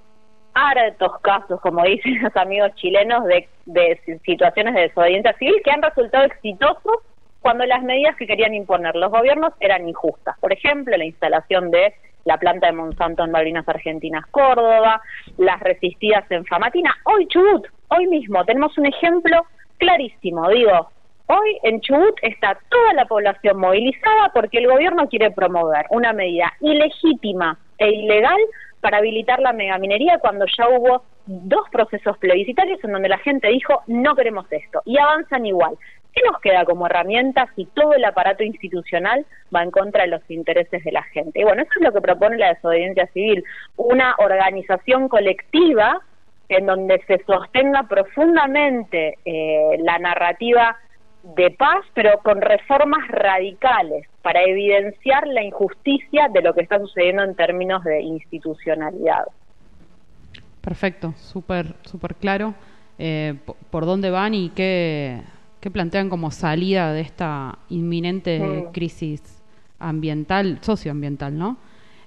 hartos 0.53 1.19
casos, 1.21 1.61
como 1.61 1.83
dicen 1.83 2.21
los 2.21 2.35
amigos 2.35 2.73
chilenos, 2.75 3.25
de, 3.25 3.47
de 3.65 4.19
situaciones 4.25 4.73
de 4.73 4.81
desobediencia 4.81 5.33
civil 5.33 5.61
que 5.63 5.71
han 5.71 5.81
resultado 5.81 6.25
exitosos 6.25 6.97
cuando 7.41 7.65
las 7.65 7.83
medidas 7.83 8.15
que 8.17 8.27
querían 8.27 8.53
imponer 8.53 8.95
los 8.95 9.11
gobiernos 9.11 9.53
eran 9.59 9.87
injustas. 9.87 10.37
Por 10.39 10.53
ejemplo, 10.53 10.95
la 10.95 11.05
instalación 11.05 11.71
de 11.71 11.93
la 12.25 12.37
planta 12.37 12.67
de 12.67 12.73
Monsanto 12.73 13.23
en 13.23 13.31
Malvinas 13.31 13.67
Argentinas, 13.67 14.25
Córdoba, 14.27 15.01
las 15.37 15.59
resistidas 15.59 16.23
en 16.29 16.45
Famatina, 16.45 16.93
hoy 17.05 17.27
Chubut, 17.27 17.67
hoy 17.91 18.07
mismo 18.07 18.43
tenemos 18.45 18.77
un 18.77 18.87
ejemplo 18.87 19.45
clarísimo, 19.77 20.49
digo, 20.49 20.89
Hoy 21.33 21.57
en 21.63 21.79
Chubut 21.79 22.19
está 22.23 22.59
toda 22.67 22.93
la 22.93 23.05
población 23.05 23.57
movilizada 23.57 24.31
porque 24.33 24.57
el 24.57 24.67
gobierno 24.67 25.07
quiere 25.07 25.31
promover 25.31 25.85
una 25.89 26.11
medida 26.11 26.51
ilegítima 26.59 27.57
e 27.77 27.89
ilegal 27.89 28.39
para 28.81 28.97
habilitar 28.97 29.39
la 29.39 29.53
megaminería 29.53 30.19
cuando 30.19 30.45
ya 30.57 30.67
hubo 30.67 31.03
dos 31.25 31.69
procesos 31.71 32.17
plebiscitarios 32.17 32.83
en 32.83 32.91
donde 32.91 33.07
la 33.07 33.17
gente 33.19 33.47
dijo 33.47 33.81
no 33.87 34.13
queremos 34.13 34.45
esto 34.51 34.81
y 34.83 34.97
avanzan 34.97 35.45
igual. 35.45 35.77
¿Qué 36.13 36.21
nos 36.29 36.41
queda 36.41 36.65
como 36.65 36.87
herramienta 36.87 37.47
si 37.55 37.63
todo 37.63 37.93
el 37.93 38.03
aparato 38.03 38.43
institucional 38.43 39.25
va 39.55 39.63
en 39.63 39.71
contra 39.71 40.03
de 40.03 40.09
los 40.09 40.29
intereses 40.29 40.83
de 40.83 40.91
la 40.91 41.03
gente? 41.03 41.39
Y 41.39 41.43
bueno, 41.45 41.61
eso 41.61 41.71
es 41.77 41.81
lo 41.81 41.93
que 41.93 42.01
propone 42.01 42.37
la 42.37 42.53
desobediencia 42.53 43.07
civil, 43.13 43.41
una 43.77 44.15
organización 44.17 45.07
colectiva 45.07 46.01
en 46.51 46.65
donde 46.65 47.01
se 47.07 47.23
sostenga 47.23 47.83
profundamente 47.83 49.17
eh, 49.23 49.77
la 49.79 49.97
narrativa 49.99 50.75
de 51.23 51.51
paz, 51.51 51.85
pero 51.93 52.19
con 52.23 52.41
reformas 52.41 53.07
radicales 53.07 54.05
para 54.21 54.43
evidenciar 54.43 55.27
la 55.27 55.43
injusticia 55.43 56.27
de 56.27 56.41
lo 56.41 56.53
que 56.53 56.61
está 56.61 56.77
sucediendo 56.79 57.23
en 57.23 57.35
términos 57.35 57.83
de 57.85 58.01
institucionalidad. 58.01 59.25
Perfecto, 60.59 61.13
súper 61.15 61.75
súper 61.83 62.15
claro. 62.15 62.53
Eh, 62.99 63.35
por 63.69 63.85
dónde 63.85 64.11
van 64.11 64.33
y 64.33 64.49
qué, 64.49 65.21
qué, 65.61 65.71
plantean 65.71 66.09
como 66.09 66.31
salida 66.31 66.91
de 66.91 67.01
esta 67.01 67.59
inminente 67.69 68.39
mm. 68.39 68.71
crisis 68.73 69.41
ambiental, 69.79 70.59
socioambiental, 70.61 71.37
¿no? 71.37 71.57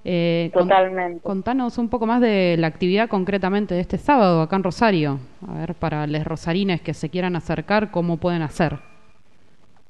Eh, 0.04 0.50
Totalmente. 0.52 1.22
contanos 1.22 1.78
un 1.78 1.88
poco 1.88 2.04
más 2.04 2.20
de 2.20 2.56
la 2.58 2.66
actividad 2.66 3.08
concretamente 3.08 3.74
de 3.74 3.80
este 3.80 3.96
sábado 3.96 4.42
acá 4.42 4.56
en 4.56 4.64
Rosario. 4.64 5.18
A 5.48 5.60
ver, 5.60 5.74
para 5.74 6.06
los 6.06 6.24
rosarines 6.24 6.82
que 6.82 6.92
se 6.92 7.08
quieran 7.08 7.36
acercar, 7.36 7.90
¿cómo 7.90 8.18
pueden 8.18 8.42
hacer? 8.42 8.74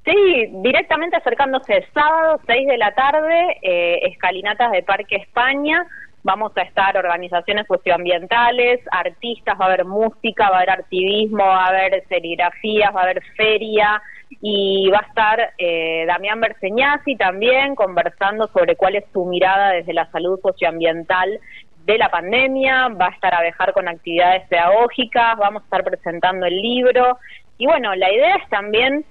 Sí, 0.04 0.50
directamente 0.62 1.16
acercándose 1.16 1.84
sábado, 1.92 2.38
6 2.46 2.66
de 2.66 2.78
la 2.78 2.94
tarde, 2.94 3.56
eh, 3.62 4.00
escalinatas 4.04 4.70
de 4.70 4.82
Parque 4.82 5.16
España. 5.16 5.84
Vamos 6.22 6.52
a 6.56 6.62
estar 6.62 6.96
organizaciones 6.96 7.66
socioambientales, 7.66 8.80
artistas, 8.90 9.58
va 9.60 9.64
a 9.64 9.68
haber 9.68 9.84
música, 9.84 10.48
va 10.48 10.56
a 10.56 10.58
haber 10.58 10.70
activismo, 10.70 11.44
va 11.44 11.64
a 11.64 11.68
haber 11.68 12.04
serigrafías, 12.08 12.94
va 12.94 13.00
a 13.00 13.04
haber 13.04 13.22
feria 13.36 14.00
y 14.40 14.88
va 14.90 14.98
a 14.98 15.08
estar 15.08 15.52
eh, 15.58 16.04
Damián 16.06 16.40
Berseñasi 16.40 17.16
también 17.16 17.74
conversando 17.74 18.48
sobre 18.48 18.76
cuál 18.76 18.96
es 18.96 19.04
su 19.12 19.24
mirada 19.24 19.70
desde 19.70 19.92
la 19.92 20.10
salud 20.10 20.38
socioambiental 20.40 21.40
de 21.84 21.98
la 21.98 22.08
pandemia, 22.10 22.88
va 22.88 23.06
a 23.06 23.10
estar 23.10 23.34
a 23.34 23.42
dejar 23.42 23.72
con 23.72 23.88
actividades 23.88 24.48
pedagógicas, 24.48 25.36
vamos 25.36 25.62
a 25.62 25.64
estar 25.64 25.84
presentando 25.84 26.46
el 26.46 26.56
libro 26.56 27.18
y 27.58 27.66
bueno, 27.66 27.94
la 27.94 28.12
idea 28.12 28.36
es 28.36 28.48
también 28.48 29.04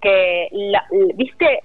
que, 0.00 0.48
la, 0.52 0.84
viste, 1.14 1.62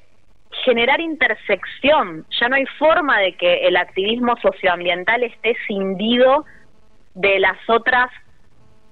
generar 0.64 1.00
intersección. 1.00 2.26
Ya 2.40 2.50
no 2.50 2.56
hay 2.56 2.66
forma 2.78 3.20
de 3.20 3.34
que 3.34 3.68
el 3.68 3.78
activismo 3.78 4.36
socioambiental 4.42 5.24
esté 5.24 5.56
cindido 5.68 6.46
de 7.14 7.40
las 7.40 7.58
otras 7.68 8.10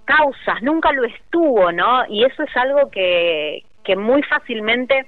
causas, 0.06 0.62
nunca 0.62 0.92
lo 0.92 1.06
estuvo, 1.06 1.72
¿no? 1.72 2.06
Y 2.10 2.26
eso 2.26 2.44
es 2.44 2.58
algo 2.58 2.90
que, 2.92 3.64
que 3.84 3.96
muy 3.96 4.24
fácilmente 4.24 5.06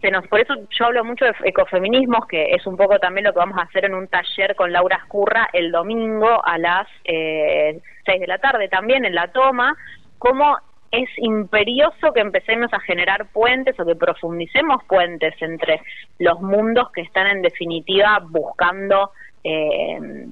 se 0.00 0.10
nos, 0.10 0.26
por 0.28 0.40
eso 0.40 0.54
yo 0.70 0.86
hablo 0.86 1.04
mucho 1.04 1.24
de 1.24 1.34
ecofeminismos, 1.44 2.26
que 2.26 2.54
es 2.54 2.66
un 2.66 2.76
poco 2.76 2.98
también 2.98 3.24
lo 3.24 3.32
que 3.32 3.40
vamos 3.40 3.58
a 3.58 3.62
hacer 3.62 3.84
en 3.84 3.94
un 3.94 4.06
taller 4.06 4.54
con 4.54 4.72
Laura 4.72 4.96
Escurra 4.96 5.48
el 5.52 5.72
domingo 5.72 6.44
a 6.44 6.56
las 6.58 6.86
eh, 7.04 7.80
6 8.04 8.20
de 8.20 8.26
la 8.26 8.38
tarde 8.38 8.68
también 8.68 9.04
en 9.04 9.14
la 9.14 9.28
toma, 9.28 9.76
cómo 10.18 10.56
es 10.90 11.08
imperioso 11.18 12.12
que 12.14 12.20
empecemos 12.20 12.72
a 12.72 12.80
generar 12.80 13.26
puentes 13.32 13.78
o 13.78 13.84
que 13.84 13.96
profundicemos 13.96 14.84
puentes 14.84 15.34
entre 15.42 15.82
los 16.18 16.40
mundos 16.40 16.90
que 16.92 17.02
están 17.02 17.26
en 17.26 17.42
definitiva 17.42 18.20
buscando 18.24 19.10
eh, 19.44 20.28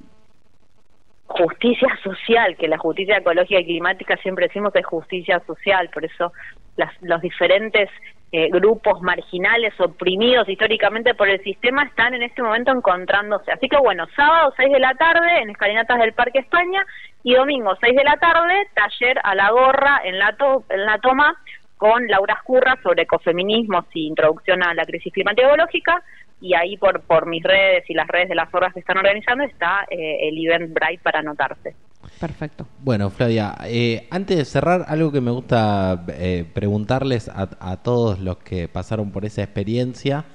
justicia 1.27 1.89
social, 2.03 2.55
que 2.55 2.67
la 2.67 2.77
justicia 2.77 3.17
ecológica 3.17 3.59
y 3.59 3.65
climática 3.65 4.17
siempre 4.17 4.47
decimos 4.47 4.73
es 4.75 4.85
justicia 4.85 5.41
social, 5.45 5.89
por 5.93 6.05
eso 6.05 6.31
las, 6.77 6.91
los 7.01 7.21
diferentes 7.21 7.89
eh, 8.31 8.49
grupos 8.49 9.01
marginales 9.01 9.73
oprimidos 9.79 10.49
históricamente 10.49 11.15
por 11.15 11.29
el 11.29 11.41
sistema 11.43 11.83
están 11.83 12.13
en 12.13 12.23
este 12.23 12.41
momento 12.41 12.71
encontrándose. 12.71 13.51
Así 13.51 13.69
que 13.69 13.77
bueno, 13.77 14.05
sábado 14.15 14.53
6 14.57 14.71
de 14.71 14.79
la 14.79 14.93
tarde 14.95 15.41
en 15.41 15.49
Escalinatas 15.49 15.97
del 15.99 16.13
Parque 16.13 16.39
España 16.39 16.85
y 17.23 17.35
domingo 17.35 17.75
6 17.79 17.95
de 17.95 18.03
la 18.03 18.17
tarde 18.17 18.67
taller 18.73 19.19
a 19.23 19.33
la 19.33 19.51
gorra 19.51 20.01
en 20.03 20.19
la, 20.19 20.35
en 20.69 20.85
la 20.85 20.99
toma 20.99 21.35
con 21.77 22.07
Laura 22.07 22.33
Escurra 22.33 22.77
sobre 22.83 23.03
ecofeminismos 23.03 23.85
y 23.93 24.07
introducción 24.07 24.61
a 24.61 24.73
la 24.73 24.83
crisis 24.83 25.13
climática 25.13 26.03
y 26.41 26.53
ahí 26.53 26.75
por, 26.77 27.01
por 27.03 27.27
mis 27.27 27.43
redes 27.43 27.89
y 27.89 27.93
las 27.93 28.07
redes 28.07 28.29
de 28.29 28.35
las 28.35 28.53
obras 28.53 28.73
que 28.73 28.81
están 28.81 28.97
organizando 28.97 29.43
está 29.45 29.85
eh, 29.89 30.27
el 30.27 30.45
event 30.45 30.73
Bright 30.73 31.01
para 31.01 31.19
anotarse. 31.19 31.75
Perfecto. 32.19 32.67
Bueno, 32.83 33.09
Flavia, 33.09 33.55
eh, 33.65 34.07
antes 34.09 34.37
de 34.37 34.45
cerrar, 34.45 34.85
algo 34.87 35.11
que 35.11 35.21
me 35.21 35.31
gusta 35.31 36.05
eh, 36.09 36.45
preguntarles 36.53 37.29
a, 37.29 37.77
todos 37.77 38.19
los 38.19 38.37
que 38.37 38.67
pasaron 38.67 39.11
por 39.11 39.25
esa 39.25 39.43
experiencia, 39.43 40.25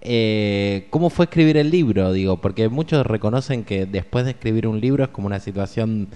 eh, 0.00 0.86
¿cómo 0.90 1.10
fue 1.10 1.26
escribir 1.26 1.56
el 1.58 1.70
libro? 1.70 2.12
Digo, 2.12 2.40
porque 2.40 2.68
muchos 2.68 3.06
reconocen 3.06 3.64
que 3.64 3.84
después 3.84 4.24
de 4.24 4.30
escribir 4.30 4.66
un 4.66 4.80
libro 4.80 5.04
es 5.04 5.10
como 5.10 5.26
una 5.26 5.40
situación 5.40 6.08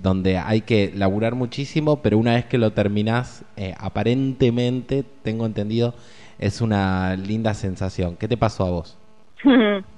donde 0.00 0.38
hay 0.38 0.60
que 0.60 0.92
laburar 0.94 1.34
muchísimo, 1.34 2.02
pero 2.02 2.18
una 2.18 2.34
vez 2.34 2.44
que 2.44 2.56
lo 2.56 2.72
terminás, 2.72 3.44
aparentemente, 3.76 5.04
tengo 5.24 5.44
entendido, 5.44 5.96
es 6.38 6.60
una 6.60 7.16
linda 7.16 7.52
sensación. 7.54 8.14
¿Qué 8.14 8.28
te 8.28 8.36
pasó 8.36 8.64
a 8.64 8.70
vos? 8.70 8.96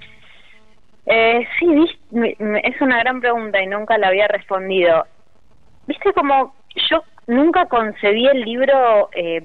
Eh, 1.12 1.44
sí, 1.58 2.00
es 2.62 2.80
una 2.80 3.00
gran 3.00 3.20
pregunta 3.20 3.60
y 3.60 3.66
nunca 3.66 3.98
la 3.98 4.08
había 4.08 4.28
respondido. 4.28 5.04
Viste 5.88 6.12
como 6.12 6.54
yo 6.88 7.02
nunca 7.26 7.66
concebí 7.66 8.28
el 8.28 8.42
libro 8.42 9.10
eh, 9.12 9.44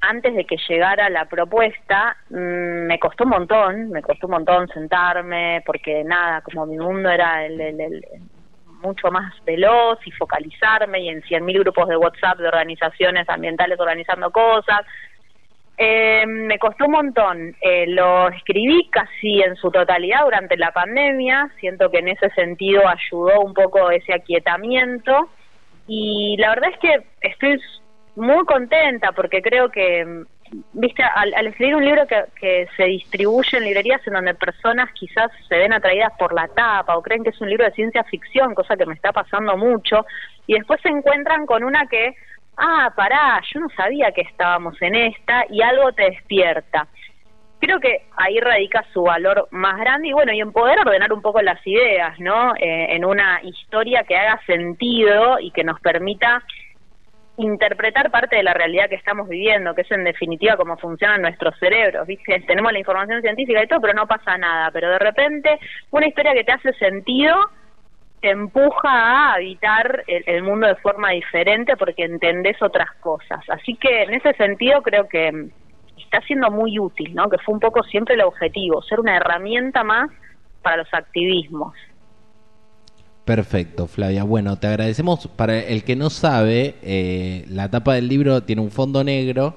antes 0.00 0.34
de 0.34 0.44
que 0.44 0.56
llegara 0.68 1.08
la 1.08 1.26
propuesta, 1.26 2.16
mm, 2.30 2.86
me 2.86 2.98
costó 2.98 3.24
un 3.24 3.30
montón, 3.30 3.90
me 3.90 4.02
costó 4.02 4.26
un 4.26 4.32
montón 4.32 4.66
sentarme, 4.68 5.62
porque 5.64 6.02
nada, 6.02 6.40
como 6.40 6.66
mi 6.66 6.76
mundo 6.76 7.08
era 7.10 7.46
el, 7.46 8.04
mucho 8.82 9.08
más 9.12 9.32
veloz 9.44 10.04
y 10.04 10.10
focalizarme 10.10 11.00
y 11.00 11.10
en 11.10 11.22
100.000 11.22 11.60
grupos 11.60 11.88
de 11.88 11.96
WhatsApp 11.96 12.38
de 12.38 12.48
organizaciones 12.48 13.28
ambientales 13.28 13.78
organizando 13.78 14.32
cosas, 14.32 14.82
eh, 15.80 16.26
me 16.26 16.58
costó 16.58 16.86
un 16.86 16.92
montón. 16.92 17.56
Eh, 17.60 17.86
lo 17.86 18.28
escribí 18.30 18.88
casi 18.90 19.40
en 19.40 19.54
su 19.54 19.70
totalidad 19.70 20.24
durante 20.24 20.56
la 20.56 20.72
pandemia. 20.72 21.50
Siento 21.60 21.88
que 21.90 21.98
en 21.98 22.08
ese 22.08 22.30
sentido 22.30 22.82
ayudó 22.88 23.40
un 23.40 23.54
poco 23.54 23.88
ese 23.90 24.12
aquietamiento. 24.12 25.30
Y 25.86 26.36
la 26.38 26.50
verdad 26.50 26.70
es 26.72 26.78
que 26.80 27.02
estoy 27.20 27.60
muy 28.16 28.44
contenta 28.44 29.12
porque 29.12 29.40
creo 29.40 29.70
que, 29.70 30.24
viste, 30.72 31.04
al, 31.04 31.46
escribir 31.46 31.76
un 31.76 31.84
libro 31.84 32.06
que, 32.08 32.24
que, 32.40 32.66
se 32.76 32.84
distribuye 32.84 33.56
en 33.56 33.64
librerías 33.64 34.04
en 34.08 34.14
donde 34.14 34.34
personas 34.34 34.90
quizás 34.94 35.30
se 35.48 35.58
ven 35.58 35.72
atraídas 35.72 36.12
por 36.18 36.34
la 36.34 36.48
tapa 36.48 36.96
o 36.96 37.02
creen 37.02 37.22
que 37.22 37.30
es 37.30 37.40
un 37.40 37.48
libro 37.48 37.64
de 37.64 37.72
ciencia 37.72 38.02
ficción, 38.02 38.54
cosa 38.54 38.76
que 38.76 38.84
me 38.84 38.94
está 38.94 39.12
pasando 39.12 39.56
mucho, 39.56 40.04
y 40.48 40.54
después 40.54 40.80
se 40.82 40.88
encuentran 40.88 41.46
con 41.46 41.62
una 41.62 41.86
que 41.86 42.16
ah, 42.58 42.92
pará, 42.94 43.40
yo 43.52 43.60
no 43.60 43.68
sabía 43.70 44.12
que 44.12 44.22
estábamos 44.22 44.80
en 44.82 44.94
esta 44.94 45.44
y 45.48 45.62
algo 45.62 45.92
te 45.92 46.10
despierta. 46.10 46.86
Creo 47.60 47.80
que 47.80 48.02
ahí 48.16 48.38
radica 48.38 48.84
su 48.92 49.02
valor 49.02 49.48
más 49.50 49.78
grande 49.78 50.08
y 50.08 50.12
bueno, 50.12 50.32
y 50.32 50.40
en 50.40 50.52
poder 50.52 50.78
ordenar 50.78 51.12
un 51.12 51.22
poco 51.22 51.42
las 51.42 51.64
ideas, 51.66 52.18
¿no? 52.20 52.54
Eh, 52.54 52.94
en 52.94 53.04
una 53.04 53.40
historia 53.42 54.04
que 54.04 54.16
haga 54.16 54.40
sentido 54.46 55.40
y 55.40 55.50
que 55.50 55.64
nos 55.64 55.80
permita 55.80 56.42
interpretar 57.36 58.10
parte 58.10 58.36
de 58.36 58.42
la 58.42 58.52
realidad 58.52 58.88
que 58.88 58.96
estamos 58.96 59.28
viviendo, 59.28 59.74
que 59.74 59.82
es 59.82 59.90
en 59.90 60.04
definitiva 60.04 60.56
cómo 60.56 60.76
funcionan 60.76 61.22
nuestros 61.22 61.56
cerebros, 61.58 62.06
¿viste? 62.06 62.40
Tenemos 62.46 62.72
la 62.72 62.80
información 62.80 63.22
científica 63.22 63.62
y 63.62 63.68
todo, 63.68 63.80
pero 63.80 63.94
no 63.94 64.06
pasa 64.06 64.36
nada, 64.36 64.70
pero 64.72 64.90
de 64.90 64.98
repente 64.98 65.58
una 65.90 66.06
historia 66.08 66.34
que 66.34 66.44
te 66.44 66.52
hace 66.52 66.72
sentido 66.74 67.34
te 68.20 68.30
empuja 68.30 68.88
a 68.88 69.34
habitar 69.34 70.04
el, 70.06 70.42
mundo 70.42 70.66
de 70.66 70.76
forma 70.76 71.10
diferente 71.10 71.76
porque 71.76 72.04
entendés 72.04 72.60
otras 72.62 72.90
cosas. 73.00 73.40
Así 73.48 73.74
que 73.76 74.02
en 74.02 74.14
ese 74.14 74.32
sentido 74.34 74.82
creo 74.82 75.08
que 75.08 75.48
está 75.96 76.20
siendo 76.22 76.50
muy 76.50 76.78
útil, 76.78 77.14
¿no? 77.14 77.28
Que 77.28 77.38
fue 77.38 77.54
un 77.54 77.60
poco 77.60 77.82
siempre 77.84 78.14
el 78.14 78.22
objetivo, 78.22 78.82
ser 78.82 79.00
una 79.00 79.16
herramienta 79.16 79.84
más 79.84 80.10
para 80.62 80.78
los 80.78 80.88
activismos. 80.92 81.74
Perfecto, 83.24 83.86
Flavia. 83.86 84.24
Bueno, 84.24 84.58
te 84.58 84.68
agradecemos. 84.68 85.28
Para 85.28 85.58
el 85.58 85.84
que 85.84 85.96
no 85.96 86.08
sabe, 86.08 86.76
eh, 86.82 87.44
la 87.48 87.70
tapa 87.70 87.94
del 87.94 88.08
libro 88.08 88.42
tiene 88.42 88.62
un 88.62 88.70
fondo 88.70 89.04
negro 89.04 89.54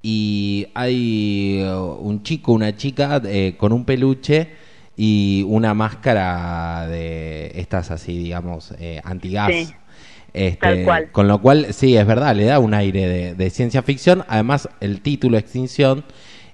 y 0.00 0.68
hay 0.74 1.62
uh, 1.64 1.98
un 2.00 2.22
chico, 2.22 2.52
una 2.52 2.76
chica 2.76 3.20
eh, 3.24 3.56
con 3.58 3.72
un 3.72 3.84
peluche 3.84 4.48
y 4.96 5.44
una 5.48 5.74
máscara 5.74 6.86
de 6.88 7.52
estas 7.54 7.90
así, 7.90 8.18
digamos, 8.18 8.74
eh, 8.78 9.00
antigas. 9.04 9.50
Este, 10.32 10.58
Tal 10.58 10.84
cual. 10.84 11.10
Con 11.10 11.26
lo 11.26 11.40
cual, 11.40 11.72
sí, 11.72 11.96
es 11.96 12.06
verdad, 12.06 12.36
le 12.36 12.44
da 12.44 12.58
un 12.58 12.74
aire 12.74 13.08
de, 13.08 13.34
de 13.34 13.50
ciencia 13.50 13.82
ficción. 13.82 14.24
Además, 14.28 14.68
el 14.80 15.00
título 15.00 15.38
Extinción 15.38 16.04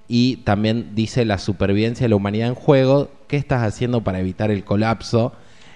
y 0.09 0.37
también 0.39 0.95
dice 0.95 1.25
la 1.25 1.39
supervivencia 1.39 2.05
de 2.05 2.11
la 2.11 2.17
humanidad 2.17 2.49
en 2.49 2.55
juego. 2.55 3.11
¿Qué 3.29 3.37
estás 3.37 3.63
haciendo 3.63 4.03
para 4.03 4.21
evitar 4.21 4.51
el 4.51 4.65
colapso? 4.65 5.33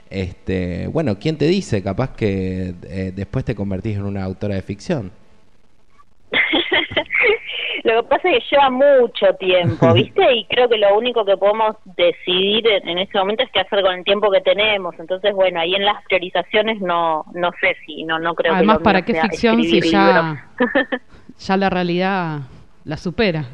Este, 0.09 0.87
bueno, 0.89 1.19
¿quién 1.19 1.37
te 1.37 1.47
dice? 1.47 1.83
Capaz 1.83 2.15
que 2.15 2.75
eh, 2.85 3.13
después 3.15 3.45
te 3.45 3.55
convertís 3.55 3.97
en 3.97 4.05
una 4.05 4.25
autora 4.25 4.55
de 4.55 4.63
ficción. 4.63 5.13
Lo 7.83 8.03
que 8.03 8.09
pasa 8.09 8.29
es 8.29 8.45
que 8.45 8.57
lleva 8.57 8.71
mucho 8.71 9.35
tiempo, 9.39 9.93
¿viste? 9.95 10.35
Y 10.35 10.45
creo 10.47 10.69
que 10.69 10.79
lo 10.79 10.97
único 10.97 11.25
que 11.25 11.37
podemos 11.37 11.77
decidir 11.97 12.67
en, 12.67 12.89
en 12.89 12.99
este 12.99 13.19
momento 13.19 13.43
es 13.43 13.51
qué 13.53 13.61
hacer 13.61 13.83
con 13.83 13.95
el 13.95 14.05
tiempo 14.05 14.31
que 14.31 14.41
tenemos. 14.41 14.95
Entonces, 14.99 15.35
bueno, 15.35 15.61
ahí 15.61 15.75
en 15.75 15.85
las 15.85 16.03
priorizaciones 16.05 16.81
no 16.81 17.25
no 17.35 17.51
sé 17.61 17.77
si, 17.87 18.05
no 18.05 18.19
no 18.19 18.35
creo 18.35 18.55
Además, 18.55 18.79
que 18.79 18.85
¿para 18.85 19.03
qué 19.03 19.15
ficción 19.21 19.63
si 19.63 19.81
ya, 19.81 20.49
ya 21.39 21.57
la 21.57 21.71
realidad 21.71 22.41
la 22.85 22.97
supera? 22.97 23.45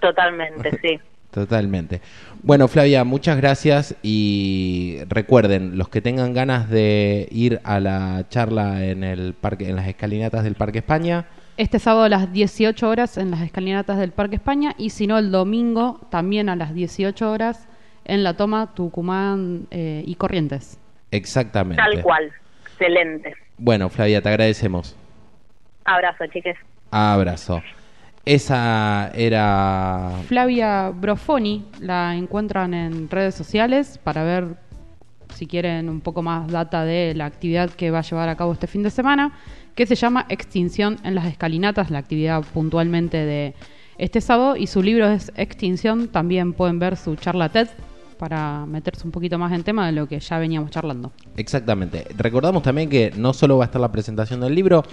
Totalmente, 0.00 0.78
sí. 0.80 0.98
Totalmente. 1.34 2.00
Bueno, 2.44 2.68
Flavia, 2.68 3.02
muchas 3.02 3.36
gracias 3.36 3.96
y 4.02 4.98
recuerden, 5.08 5.76
los 5.76 5.88
que 5.88 6.00
tengan 6.00 6.32
ganas 6.32 6.70
de 6.70 7.26
ir 7.32 7.60
a 7.64 7.80
la 7.80 8.26
charla 8.28 8.84
en 8.84 9.02
el 9.02 9.34
parque, 9.34 9.68
en 9.68 9.74
las 9.74 9.88
escalinatas 9.88 10.44
del 10.44 10.54
Parque 10.54 10.78
España, 10.78 11.26
Este 11.56 11.78
sábado 11.78 12.04
a 12.04 12.08
las 12.08 12.32
18 12.32 12.88
horas 12.88 13.16
en 13.16 13.30
las 13.30 13.40
escalinatas 13.40 13.96
del 13.98 14.10
Parque 14.10 14.34
España 14.34 14.74
y 14.76 14.90
si 14.90 15.06
no 15.06 15.18
el 15.18 15.30
domingo 15.30 16.00
también 16.10 16.48
a 16.48 16.56
las 16.56 16.74
18 16.74 17.30
horas 17.30 17.68
en 18.04 18.24
la 18.24 18.34
toma 18.36 18.74
Tucumán 18.74 19.68
eh, 19.70 20.02
y 20.04 20.16
Corrientes. 20.16 20.80
exactamente. 21.12 21.80
Tal 21.80 22.02
cual. 22.02 22.32
Excelente. 22.62 23.34
Bueno, 23.56 23.88
Flavia, 23.88 24.20
te 24.20 24.30
agradecemos. 24.30 24.96
Abrazo, 25.84 26.26
chiques. 26.26 26.56
Abrazo. 26.90 27.62
Esa 28.24 29.12
era 29.14 30.10
Flavia 30.26 30.90
Brofoni 30.90 31.66
la 31.78 32.16
encuentran 32.16 32.74
en 32.74 33.08
redes 33.08 33.36
sociales 33.36 33.98
para 34.02 34.24
ver 34.24 34.56
si 35.34 35.46
quieren 35.46 35.88
un 35.88 36.00
poco 36.00 36.22
más 36.22 36.50
data 36.50 36.84
de 36.84 37.14
la 37.14 37.26
actividad 37.26 37.70
que 37.70 37.90
va 37.90 37.98
a 37.98 38.02
llevar 38.02 38.28
a 38.28 38.36
cabo 38.36 38.52
este 38.52 38.66
fin 38.66 38.82
de 38.82 38.90
semana, 38.90 39.32
que 39.74 39.86
se 39.86 39.94
llama 39.94 40.26
Extinción 40.28 40.98
en 41.04 41.14
las 41.14 41.26
Escalinatas, 41.26 41.90
la 41.90 41.98
actividad 41.98 42.42
puntualmente 42.52 43.16
de 43.18 43.54
este 43.98 44.20
sábado, 44.20 44.56
y 44.56 44.66
su 44.66 44.82
libro 44.82 45.08
es 45.08 45.32
Extinción, 45.36 46.08
también 46.08 46.52
pueden 46.52 46.78
ver 46.78 46.96
su 46.96 47.16
charla 47.16 47.48
TED 47.48 47.68
para 48.18 48.64
meterse 48.66 49.04
un 49.04 49.10
poquito 49.10 49.38
más 49.38 49.52
en 49.52 49.64
tema 49.64 49.86
de 49.86 49.92
lo 49.92 50.06
que 50.06 50.18
ya 50.20 50.38
veníamos 50.38 50.70
charlando. 50.70 51.12
Exactamente. 51.36 52.06
Recordamos 52.16 52.62
también 52.62 52.88
que 52.88 53.12
no 53.16 53.32
solo 53.32 53.58
va 53.58 53.64
a 53.64 53.66
estar 53.66 53.80
la 53.80 53.90
presentación 53.90 54.40
del 54.40 54.54
libro, 54.54 54.84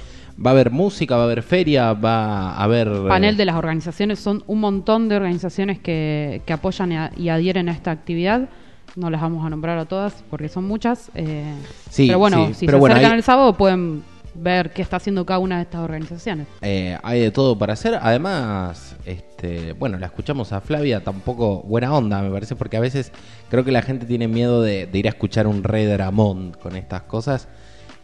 va 0.44 0.50
a 0.50 0.54
haber 0.54 0.72
música, 0.72 1.16
va 1.16 1.22
a 1.22 1.26
haber 1.26 1.44
feria, 1.44 1.94
va 1.94 2.52
a 2.54 2.64
haber... 2.64 2.88
eh, 2.88 3.08
Panel 3.08 3.38
de 3.38 3.46
las 3.46 3.56
organizaciones, 3.56 4.20
son 4.20 4.44
un 4.48 4.60
montón 4.60 5.08
de 5.08 5.16
organizaciones 5.18 5.80
que, 5.80 6.42
que 6.46 6.54
apoyan 6.54 6.92
y, 6.92 6.98
a- 6.98 7.12
y 7.16 7.30
adhieren 7.30 7.70
a 7.70 7.74
esta 7.74 7.92
actividad. 7.92 8.50
No 8.96 9.10
las 9.10 9.22
vamos 9.22 9.46
a 9.46 9.50
nombrar 9.50 9.78
a 9.78 9.86
todas 9.86 10.24
porque 10.30 10.50
son 10.50 10.66
muchas. 10.66 11.12
eh, 11.16 11.46
Sí, 11.90 12.08
pero 12.08 12.20
bueno, 12.20 12.48
sí, 12.48 12.54
si 12.56 12.66
pero 12.66 12.78
se 12.78 12.80
bueno, 12.82 12.96
acercan 12.96 13.16
el 13.18 13.24
sábado 13.24 13.54
pueden 13.54 14.04
ver 14.34 14.72
qué 14.72 14.82
está 14.82 14.98
haciendo 14.98 15.26
cada 15.26 15.40
una 15.40 15.58
de 15.58 15.64
estas 15.64 15.82
organizaciones. 15.82 16.48
Eh, 16.62 16.98
hay 17.04 17.20
de 17.22 17.32
todo 17.32 17.58
para 17.58 17.74
hacer. 17.74 17.98
Además, 18.02 18.96
este, 19.06 19.74
bueno, 19.74 19.98
la 19.98 20.06
escuchamos 20.08 20.52
a 20.54 20.62
Flavia, 20.62 21.04
tampoco 21.04 21.62
buena 21.64 21.94
onda, 21.94 22.22
me 22.22 22.30
parece, 22.32 22.56
porque 22.56 22.78
a 22.78 22.80
veces 22.80 23.12
creo 23.50 23.64
que 23.66 23.72
la 23.72 23.82
gente 23.82 24.06
tiene 24.06 24.28
miedo 24.28 24.62
de, 24.62 24.88
de 24.88 25.00
ir 25.00 25.08
a 25.08 25.10
escuchar 25.10 25.48
un 25.48 25.64
rey 25.64 25.86
Dramón 25.86 26.54
con 26.62 26.76
estas 26.76 27.04
cosas. 27.04 27.48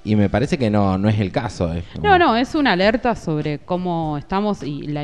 Y 0.04 0.16
me 0.16 0.30
parece 0.30 0.58
que 0.58 0.70
no, 0.70 0.98
no 0.98 1.10
es 1.10 1.20
el 1.20 1.32
caso. 1.34 1.74
es 1.74 1.84
como- 1.94 2.08
No, 2.08 2.18
no, 2.18 2.36
es 2.38 2.56
una 2.56 2.72
alerta 2.74 3.14
sobre 3.16 3.60
cómo 3.60 4.18
estamos 4.18 4.64
y 4.64 4.84
la 4.84 5.04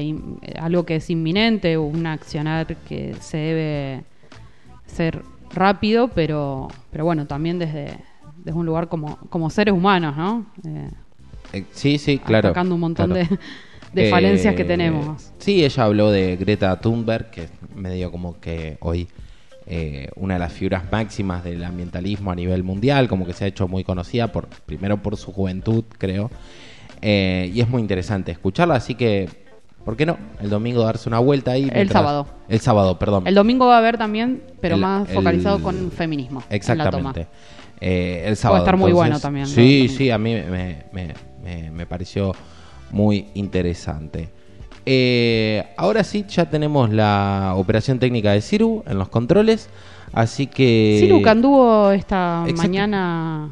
algo 0.62 0.86
que 0.86 0.96
es 0.98 1.10
inminente, 1.10 1.78
un 1.78 2.06
accionar 2.08 2.76
que 2.88 3.14
se 3.20 3.38
debe 3.38 4.04
ser 4.86 5.22
rápido, 5.54 6.08
pero, 6.08 6.70
pero 6.92 7.04
bueno, 7.04 7.28
también 7.28 7.60
desde, 7.60 7.98
desde 8.38 8.58
un 8.58 8.66
lugar 8.66 8.88
como, 8.88 9.18
como 9.30 9.50
seres 9.50 9.74
humanos, 9.74 10.16
¿no? 10.16 10.46
Eh, 10.66 10.90
Eh, 11.54 11.66
sí, 11.72 11.98
sí, 11.98 12.18
claro. 12.20 12.50
atacando 12.50 12.76
un 12.76 12.82
montón 12.82 13.12
claro. 13.12 13.30
de, 13.30 13.38
de 14.04 14.10
falencias 14.10 14.56
que 14.56 14.64
Eh, 14.64 14.66
tenemos. 14.66 15.32
Sí, 15.38 15.64
ella 15.64 15.84
habló 15.86 16.12
de 16.12 16.36
Greta 16.36 16.80
Thunberg, 16.80 17.30
que 17.32 17.44
es 17.44 17.50
medio 17.76 18.12
como 18.12 18.40
que 18.40 18.78
hoy 18.82 19.08
eh, 19.66 20.10
una 20.16 20.34
de 20.34 20.40
las 20.42 20.52
figuras 20.54 20.84
máximas 20.92 21.44
del 21.44 21.64
ambientalismo 21.64 22.32
a 22.32 22.36
nivel 22.36 22.64
mundial, 22.64 23.08
como 23.08 23.26
que 23.26 23.34
se 23.34 23.46
ha 23.46 23.48
hecho 23.48 23.68
muy 23.68 23.84
conocida 23.84 24.32
por 24.32 24.48
primero 24.66 24.98
por 25.02 25.16
su 25.16 25.32
juventud, 25.32 25.86
creo. 25.98 26.30
Y 27.02 27.60
es 27.60 27.70
muy 27.70 27.82
interesante 27.82 28.32
escucharla, 28.32 28.76
así 28.76 28.96
que, 28.96 29.30
¿por 29.84 29.96
qué 29.98 30.06
no? 30.06 30.18
El 30.42 30.50
domingo 30.50 30.84
darse 30.84 31.10
una 31.10 31.20
vuelta 31.20 31.52
ahí. 31.52 31.70
El 31.74 31.90
sábado. 31.90 32.28
El 32.48 32.60
sábado, 32.62 32.98
perdón. 32.98 33.28
El 33.28 33.36
domingo 33.36 33.68
va 33.68 33.76
a 33.76 33.78
haber 33.80 33.98
también, 33.98 34.42
pero 34.62 34.76
El- 34.76 34.82
más 34.82 35.10
el- 35.10 35.16
focalizado 35.16 35.62
con 35.62 35.92
feminismo. 35.92 36.42
en 36.42 36.50
la 36.50 36.56
Exactamente. 36.56 37.26
toma. 37.26 37.36
Eh, 37.82 38.24
el 38.28 38.38
sábado. 38.38 38.64
estar 38.64 38.78
muy 38.78 38.92
entonces. 38.92 39.10
bueno 39.10 39.20
también. 39.20 39.48
Sí, 39.48 39.90
sí, 39.90 40.10
a 40.12 40.18
mí 40.18 40.34
me, 40.34 40.84
me- 40.94 41.14
me- 41.44 41.72
me 41.72 41.86
pareció 41.86 42.34
muy 42.92 43.28
interesante. 43.34 44.30
Eh, 44.86 45.64
ahora 45.78 46.04
sí, 46.04 46.26
ya 46.28 46.50
tenemos 46.50 46.90
la 46.92 47.54
operación 47.56 48.00
técnica 48.00 48.32
de 48.32 48.42
Ciru 48.42 48.84
en 48.88 48.98
los 48.98 49.10
controles. 49.10 49.70
Así 50.12 50.48
que. 50.48 50.98
Ciru 51.02 51.22
que 51.24 51.30
anduvo 51.30 51.92
esta 51.92 52.44
Exacto. 52.46 52.62
mañana, 52.62 53.50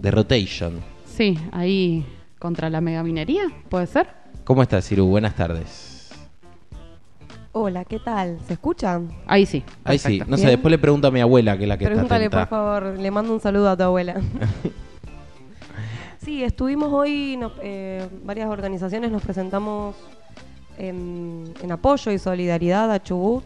De 0.00 0.10
Rotation. 0.10 0.80
sí, 1.04 1.38
ahí 1.52 2.04
contra 2.38 2.70
la 2.70 2.80
megaminería, 2.80 3.42
¿puede 3.68 3.86
ser? 3.88 4.08
¿Cómo 4.44 4.62
estás, 4.62 4.86
Ciru? 4.88 5.06
Buenas 5.06 5.34
tardes. 5.34 6.10
Hola, 7.52 7.84
¿qué 7.84 7.98
tal? 7.98 8.38
¿Se 8.46 8.52
escuchan? 8.52 9.10
Ahí 9.26 9.44
sí. 9.44 9.64
Ahí 9.82 9.98
sí, 9.98 10.22
no 10.28 10.36
sé, 10.36 10.46
después 10.46 10.70
le 10.70 10.78
pregunto 10.78 11.08
a 11.08 11.10
mi 11.10 11.20
abuela, 11.20 11.56
que 11.58 11.64
es 11.64 11.68
la 11.68 11.76
que 11.76 11.86
Pregúntale, 11.86 12.26
está 12.26 12.48
por 12.48 12.48
favor, 12.48 12.98
le 12.98 13.10
mando 13.10 13.32
un 13.34 13.40
saludo 13.40 13.68
a 13.70 13.76
tu 13.76 13.82
abuela. 13.82 14.14
sí, 16.28 16.44
estuvimos 16.44 16.92
hoy, 16.92 17.40
eh, 17.62 18.06
varias 18.22 18.50
organizaciones 18.50 19.10
nos 19.10 19.22
presentamos 19.22 19.96
en, 20.76 21.54
apoyo 21.70 22.12
y 22.12 22.18
solidaridad 22.18 22.92
a 22.92 23.02
Chubut. 23.02 23.44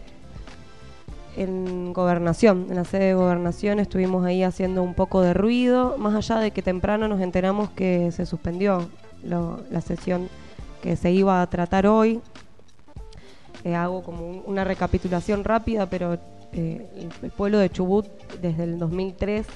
En 1.37 1.93
gobernación, 1.93 2.67
en 2.71 2.75
la 2.75 2.85
sede 2.85 3.05
de 3.07 3.15
gobernación 3.15 3.79
estuvimos 3.79 4.25
ahí 4.27 4.43
haciendo 4.43 4.83
un 4.83 4.95
poco 4.95 5.21
de 5.23 5.33
ruido, 5.33 5.97
más 5.97 6.17
allá 6.17 6.41
de 6.41 6.51
que 6.51 6.61
temprano 6.61 7.07
nos 7.07 7.21
enteramos 7.21 7.71
que 7.71 8.11
se 8.11 8.27
suspendió 8.27 8.89
la 9.23 9.81
sesión 9.81 10.29
que 10.83 10.97
se 10.97 11.13
iba 11.13 11.41
a 11.41 11.47
tratar 11.47 11.87
hoy. 11.87 12.21
Eh, 13.63 13.77
hago 13.77 14.03
como 14.03 14.29
un- 14.29 14.43
una 14.45 14.65
recapitulación 14.65 15.45
rápida, 15.45 15.89
pero 15.89 16.15
eh, 16.53 16.91
el, 16.97 17.11
el 17.23 17.31
pueblo 17.31 17.59
de 17.59 17.71
Chubut 17.71 18.09
desde 18.43 18.65
el 18.65 18.79
2003, 18.81 19.47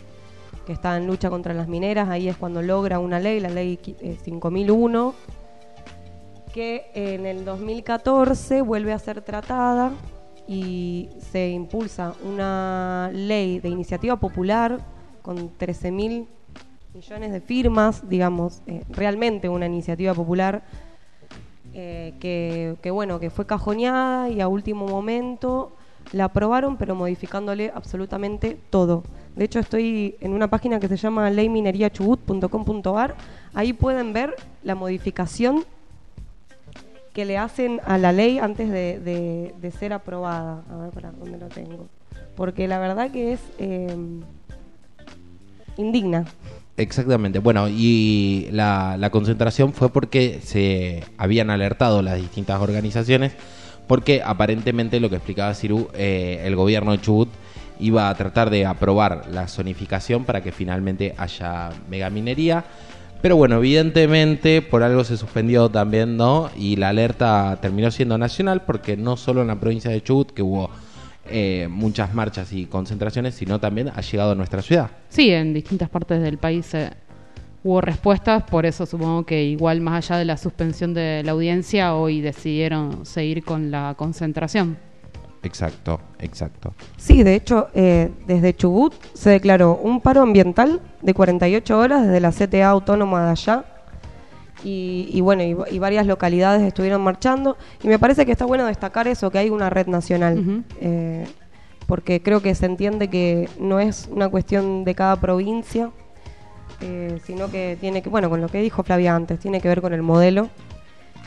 que 0.67 0.73
está 0.73 0.97
en 0.97 1.07
lucha 1.07 1.31
contra 1.31 1.55
las 1.55 1.69
mineras, 1.69 2.09
ahí 2.09 2.29
es 2.29 2.37
cuando 2.37 2.61
logra 2.61 2.99
una 2.99 3.21
ley, 3.21 3.41
la 3.41 3.49
ley 3.49 3.79
qui- 3.83 3.97
eh, 4.01 4.19
5001, 4.23 5.15
que 6.53 6.91
en 6.95 7.25
el 7.25 7.45
2014 7.45 8.63
vuelve 8.63 8.93
a 8.93 8.99
ser 8.99 9.23
tratada 9.23 9.93
y 10.49 11.09
se 11.31 11.51
impulsa 11.51 12.15
una 12.25 13.11
ley 13.13 13.61
de 13.61 13.69
iniciativa 13.69 14.17
popular 14.17 14.81
con 15.23 15.51
13 15.57 15.91
mil 15.91 16.27
millones 16.95 17.31
de 17.33 17.41
firmas, 17.41 18.09
digamos, 18.09 18.63
eh, 18.67 18.83
realmente 18.91 19.49
una 19.49 19.67
iniciativa 19.67 20.15
popular 20.15 20.63
eh, 21.75 22.15
que, 22.21 22.77
que, 22.81 22.91
bueno, 22.91 23.21
que 23.21 23.29
fue 23.29 23.45
cajoneada 23.47 24.31
y 24.31 24.41
a 24.41 24.49
último 24.49 24.87
momento 24.87 25.73
la 26.13 26.25
aprobaron, 26.27 26.77
pero 26.77 26.95
modificándole 26.95 27.73
absolutamente 27.75 28.57
todo. 28.71 29.03
De 29.35 29.45
hecho, 29.45 29.59
estoy 29.59 30.17
en 30.21 30.33
una 30.33 30.49
página 30.49 30.81
que 30.81 30.89
se 30.89 30.97
llama 30.97 31.29
leymineriachubut.com.ar. 31.31 33.15
Ahí 33.55 33.73
pueden 33.73 34.13
ver 34.13 34.35
la 34.63 34.75
modificación 34.75 35.65
que 37.13 37.25
le 37.25 37.39
hacen 37.39 37.81
a 37.87 37.99
la 37.99 38.13
ley 38.13 38.39
antes 38.39 38.71
de, 38.71 39.53
de- 39.61 39.71
ser 39.71 39.93
aprobada. 39.93 40.63
A 40.71 40.77
ver, 40.77 40.91
para 40.91 41.13
dónde 41.13 41.39
lo 41.39 41.49
tengo. 41.49 41.89
Porque 42.37 42.69
la 42.69 42.79
verdad 42.79 43.11
que 43.11 43.33
es 43.33 43.41
eh, 43.59 43.95
indigna. 45.77 46.25
Exactamente. 46.77 47.39
Bueno, 47.39 47.69
y 47.69 48.49
la, 48.53 48.97
la 48.99 49.11
concentración 49.11 49.73
fue 49.73 49.89
porque 49.91 50.41
se 50.43 51.05
habían 51.17 51.49
alertado 51.51 52.03
las 52.03 52.17
distintas 52.17 52.61
organizaciones, 52.61 53.33
porque 53.87 54.23
aparentemente 54.25 55.01
lo 55.01 55.09
que 55.09 55.17
explicaba 55.17 55.55
Ciru, 55.55 55.89
eh, 55.95 56.43
el 56.45 56.57
gobierno 56.57 56.93
de 56.93 57.01
Chubut 57.01 57.29
iba 57.79 58.09
a 58.09 58.15
tratar 58.15 58.51
de 58.51 58.67
aprobar 58.67 59.29
la 59.31 59.49
zonificación 59.49 60.25
para 60.25 60.43
que 60.43 60.53
finalmente 60.53 61.15
haya 61.19 61.71
megaminería. 61.89 62.65
Pero 63.23 63.37
bueno, 63.37 63.57
evidentemente 63.57 64.63
por 64.63 64.83
algo 64.83 65.05
se 65.05 65.17
suspendió 65.17 65.69
también, 65.69 66.17
¿no? 66.17 66.51
Y 66.57 66.77
la 66.77 66.91
alerta 66.91 67.59
terminó 67.61 67.91
siendo 67.91 68.19
nacional 68.19 68.63
porque 68.63 68.97
no 68.97 69.17
solo 69.17 69.43
en 69.43 69.49
la 69.49 69.59
provincia 69.59 69.91
de 69.91 70.03
Chubut, 70.03 70.31
que 70.33 70.43
hubo 70.43 70.71
eh, 71.29 71.67
muchas 71.69 72.15
marchas 72.15 72.53
y 72.53 72.67
concentraciones, 72.67 73.35
sino 73.35 73.59
también 73.59 73.91
ha 73.95 74.01
llegado 74.01 74.33
a 74.33 74.35
nuestra 74.35 74.63
ciudad. 74.63 74.91
Sí, 75.09 75.31
en 75.31 75.55
distintas 75.55 75.89
partes 75.89 76.23
del 76.23 76.39
país 76.39 76.73
eh, 76.75 76.91
hubo 77.67 77.81
respuestas, 77.81 78.45
por 78.45 78.65
eso 78.65 78.87
supongo 78.87 79.27
que 79.27 79.43
igual 79.43 79.81
más 79.81 80.09
allá 80.09 80.21
de 80.21 80.25
la 80.25 80.37
suspensión 80.37 80.95
de 80.95 81.23
la 81.25 81.33
audiencia, 81.33 81.95
hoy 81.97 82.21
decidieron 82.21 83.05
seguir 83.05 83.45
con 83.45 83.73
la 83.73 83.95
concentración. 83.99 84.79
Exacto, 85.43 86.01
exacto. 86.21 86.75
Sí, 86.97 87.25
de 87.25 87.35
hecho, 87.35 87.69
eh, 87.75 88.13
desde 88.27 88.55
Chubut 88.55 88.95
se 89.15 89.31
declaró 89.31 89.81
un 89.83 90.01
paro 90.01 90.23
ambiental 90.23 90.81
de 91.03 91.13
48 91.13 91.77
horas 91.79 92.07
desde 92.07 92.21
la 92.21 92.31
CTA 92.31 92.69
autónoma 92.69 93.25
de 93.25 93.31
allá. 93.33 93.65
Y, 94.63 95.09
y 95.13 95.21
bueno, 95.21 95.43
y, 95.43 95.75
y 95.75 95.79
varias 95.81 96.07
localidades 96.07 96.63
estuvieron 96.63 97.03
marchando. 97.03 97.57
Y 97.83 97.89
me 97.89 97.99
parece 97.99 98.25
que 98.25 98.33
está 98.33 98.47
bueno 98.47 98.65
destacar 98.67 99.09
eso, 99.09 99.31
que 99.31 99.39
hay 99.39 99.51
una 99.51 99.71
red 99.71 99.89
nacional. 99.89 100.65
Eh, 100.81 101.27
porque 101.87 102.23
creo 102.23 102.41
que 102.43 102.55
se 102.55 102.67
entiende 102.67 103.09
que 103.09 103.49
no 103.59 103.81
es 103.81 104.09
una 104.11 104.29
cuestión 104.29 104.85
de 104.85 104.95
cada 104.95 105.17
provincia, 105.17 105.91
eh, 106.81 107.19
sino 107.25 107.51
que 107.51 107.77
tiene 107.81 108.03
que, 108.03 108.09
bueno, 108.11 108.29
con 108.31 108.41
lo 108.41 108.49
que 108.49 108.61
dijo 108.61 108.83
Flavia 108.83 109.15
antes, 109.15 109.39
tiene 109.39 109.61
que 109.61 109.69
ver 109.69 109.81
con 109.81 109.93
el 109.95 110.03
modelo 110.03 110.49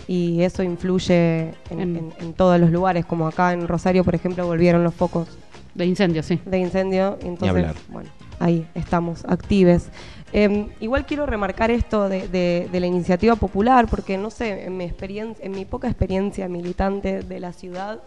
y 0.08 0.42
eso 0.42 0.64
influye 0.64 1.50
en, 1.70 1.80
En- 1.80 1.96
en- 1.98 2.14
en 2.20 2.34
todos 2.34 2.60
los 2.60 2.72
lugares, 2.72 3.06
como 3.06 3.28
acá 3.28 3.54
en 3.54 3.68
Rosario, 3.68 4.04
por 4.04 4.16
ejemplo, 4.16 4.46
volvieron 4.48 4.84
los 4.84 4.94
focos 4.96 5.38
De 5.76 5.86
incendio, 5.86 6.24
sí. 6.24 6.40
de 6.46 6.58
incendio, 6.58 7.18
y 7.24 7.28
entonces, 7.28 7.76
bueno, 7.90 8.10
ahí 8.40 8.66
estamos, 8.76 9.24
actives. 9.26 9.90
Eh, 10.34 10.68
igual 10.80 11.06
quiero 11.08 11.26
remarcar 11.26 11.72
esto 11.72 12.08
de, 12.10 12.28
de- 12.28 12.70
de 12.72 12.80
la 12.80 12.88
iniciativa 12.88 13.36
popular, 13.36 13.88
porque 13.90 14.18
no 14.18 14.30
sé, 14.30 14.66
en 14.66 14.78
mi 14.78 14.84
experiencia, 14.84 15.44
en 15.46 15.52
mi 15.52 15.66
poca 15.66 15.88
experiencia 15.88 16.48
militante 16.48 17.22
de 17.22 17.40
la 17.40 17.52
ciudad, 17.54 18.00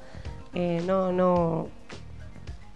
eh, 0.55 0.83
no, 0.87 1.13
no, 1.13 1.69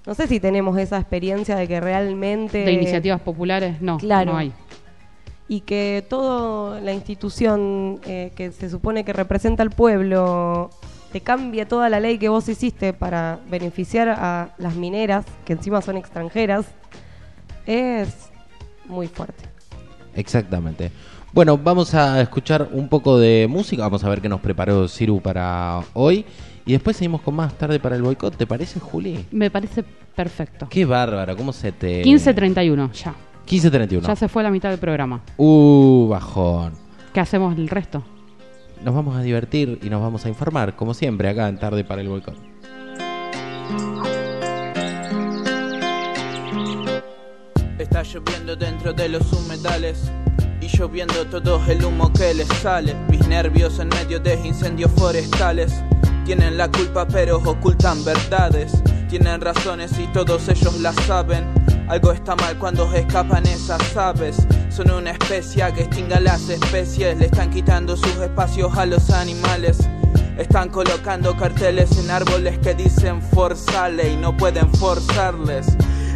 no 0.07 0.15
sé 0.15 0.27
si 0.29 0.41
tenemos 0.41 0.79
esa 0.79 0.99
experiencia 0.99 1.57
de 1.57 1.67
que 1.69 1.81
realmente 1.81 2.59
De 2.59 2.73
iniciativas 2.73 3.21
populares, 3.21 3.81
no, 3.83 3.99
Claro. 3.99 4.33
no 4.33 4.39
hay. 4.39 4.53
y 5.49 5.61
que 5.61 6.05
toda 6.09 6.81
la 6.81 6.93
institución 6.93 8.01
eh, 8.07 8.33
que 8.35 8.51
se 8.53 8.69
supone 8.71 9.05
que 9.05 9.13
representa 9.13 9.63
al 9.63 9.71
pueblo 9.71 10.71
te 11.13 11.21
cambie 11.21 11.67
toda 11.67 11.89
la 11.89 12.01
ley 12.01 12.19
que 12.19 12.29
vos 12.29 12.49
hiciste 12.49 12.93
para 12.93 13.39
beneficiar 13.49 14.09
a 14.09 14.51
las 14.59 14.75
mineras, 14.75 15.25
que 15.45 15.53
encima 15.53 15.81
son 15.81 15.97
extranjeras, 15.97 16.67
es 17.65 18.29
muy 18.87 19.07
fuerte. 19.09 19.45
Exactamente. 20.15 20.91
Bueno, 21.33 21.57
vamos 21.59 21.95
a 21.95 22.21
escuchar 22.21 22.69
un 22.73 22.89
poco 22.89 23.19
de 23.19 23.47
música. 23.49 23.83
Vamos 23.83 24.03
a 24.05 24.09
ver 24.09 24.21
qué 24.21 24.29
nos 24.29 24.41
preparó 24.41 24.89
Ciru 24.89 25.21
para 25.21 25.81
hoy. 25.93 26.25
Y 26.69 26.73
después 26.73 26.97
seguimos 26.97 27.21
con 27.23 27.37
más 27.37 27.57
tarde 27.57 27.79
para 27.79 27.95
el 27.95 28.03
boicot. 28.03 28.37
¿Te 28.37 28.45
parece, 28.45 28.81
Juli? 28.81 29.25
Me 29.31 29.53
parece 29.53 29.85
perfecto. 29.85 30.67
Qué 30.69 30.85
bárbaro, 30.85 31.37
¿cómo 31.37 31.53
se 31.53 31.71
te...? 31.71 32.03
15.31, 32.03 32.91
ya. 32.91 33.15
15.31. 33.47 34.05
Ya 34.05 34.17
se 34.17 34.27
fue 34.27 34.43
la 34.43 34.51
mitad 34.51 34.71
del 34.71 34.81
programa. 34.81 35.23
Uh, 35.37 36.09
bajón. 36.09 36.73
¿Qué 37.15 37.21
hacemos 37.21 37.57
el 37.57 37.69
resto? 37.69 38.03
Nos 38.85 38.93
vamos 38.93 39.17
a 39.17 39.23
divertir 39.23 39.79
y 39.81 39.89
nos 39.89 40.03
vamos 40.03 40.27
a 40.27 40.29
informar, 40.29 40.75
como 40.75 40.93
siempre, 40.93 41.29
acá 41.29 41.49
en 41.49 41.57
Tarde 41.57 41.85
para 41.85 42.03
el 42.03 42.09
Boicot. 42.09 42.37
Está 47.79 48.03
lloviendo 48.03 48.57
dentro 48.57 48.93
de 48.93 49.09
los 49.09 49.33
humedales 49.33 50.11
y 50.61 50.67
lloviendo 50.67 51.25
todo 51.27 51.65
el 51.69 51.85
humo 51.85 52.13
que 52.13 52.35
les 52.35 52.49
sale. 52.49 52.97
Mis 53.09 53.25
nervios 53.29 53.79
en 53.79 53.89
medio 53.89 54.19
de 54.19 54.35
incendios 54.45 54.91
forestales 54.97 55.73
tienen 56.27 56.57
la 56.57 56.69
culpa 56.69 57.07
pero 57.07 57.37
ocultan 57.39 58.05
verdades. 58.05 58.73
Tienen 59.09 59.41
razones 59.41 59.97
y 59.97 60.09
todos 60.09 60.49
ellos 60.49 60.81
las 60.81 60.97
saben. 61.07 61.45
Algo 61.89 62.11
está 62.11 62.35
mal 62.35 62.59
cuando 62.59 62.93
escapan 62.93 63.47
esas 63.47 63.97
aves. 63.97 64.37
Son 64.69 64.91
una 64.91 65.13
especie 65.13 65.65
que 65.73 65.83
extinga 65.83 66.19
las 66.19 66.49
especies. 66.49 67.17
Le 67.17 67.27
están 67.27 67.51
quitando 67.51 67.97
sus 67.97 68.17
espacios 68.17 68.77
a 68.77 68.87
los 68.87 69.11
animales. 69.11 69.79
Están 70.37 70.69
colocando 70.69 71.37
carteles 71.37 71.97
en 71.97 72.11
árboles 72.11 72.59
que 72.59 72.75
dicen 72.75 73.23
forzale 73.23 74.11
y 74.11 74.17
no 74.17 74.37
pueden 74.37 74.69
forzarles. 74.75 75.69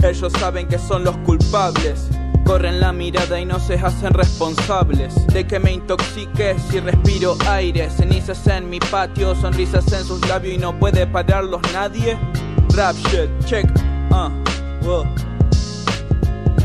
Ellos 0.02 0.32
saben 0.40 0.66
que 0.66 0.78
son 0.78 1.04
los 1.04 1.16
culpables. 1.18 2.08
Corren 2.50 2.80
la 2.80 2.90
mirada 2.92 3.38
y 3.38 3.46
no 3.46 3.60
se 3.60 3.74
hacen 3.74 4.12
responsables 4.12 5.24
de 5.28 5.46
que 5.46 5.60
me 5.60 5.70
intoxique 5.70 6.56
si 6.68 6.80
respiro 6.80 7.36
aire. 7.48 7.88
Cenizas 7.88 8.44
en 8.48 8.68
mi 8.68 8.80
patio, 8.80 9.36
sonrisas 9.36 9.92
en 9.92 10.02
sus 10.02 10.26
labios 10.26 10.56
y 10.56 10.58
no 10.58 10.76
puede 10.76 11.06
pararlos 11.06 11.60
nadie. 11.72 12.18
Rap 12.74 12.96
shit, 12.96 13.30
check, 13.44 13.66
uh. 14.10 15.04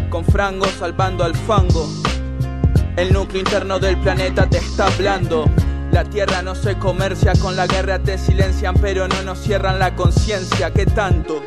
Con 0.10 0.26
frango 0.26 0.66
salvando 0.80 1.24
al 1.24 1.36
fango. 1.36 1.88
El 2.96 3.14
núcleo 3.14 3.42
interno 3.42 3.78
del 3.78 3.96
planeta 3.98 4.50
te 4.50 4.58
está 4.58 4.88
hablando. 4.88 5.46
La 5.92 6.04
tierra 6.04 6.42
no 6.42 6.56
se 6.56 6.80
comercia 6.80 7.34
con 7.40 7.56
la 7.56 7.68
guerra, 7.68 8.00
te 8.00 8.18
silencian, 8.18 8.74
pero 8.82 9.08
no 9.08 9.22
nos 9.22 9.38
cierran 9.38 9.78
la 9.78 9.96
conciencia. 9.96 10.72
¿Qué 10.72 10.88
tanto? 10.88 11.44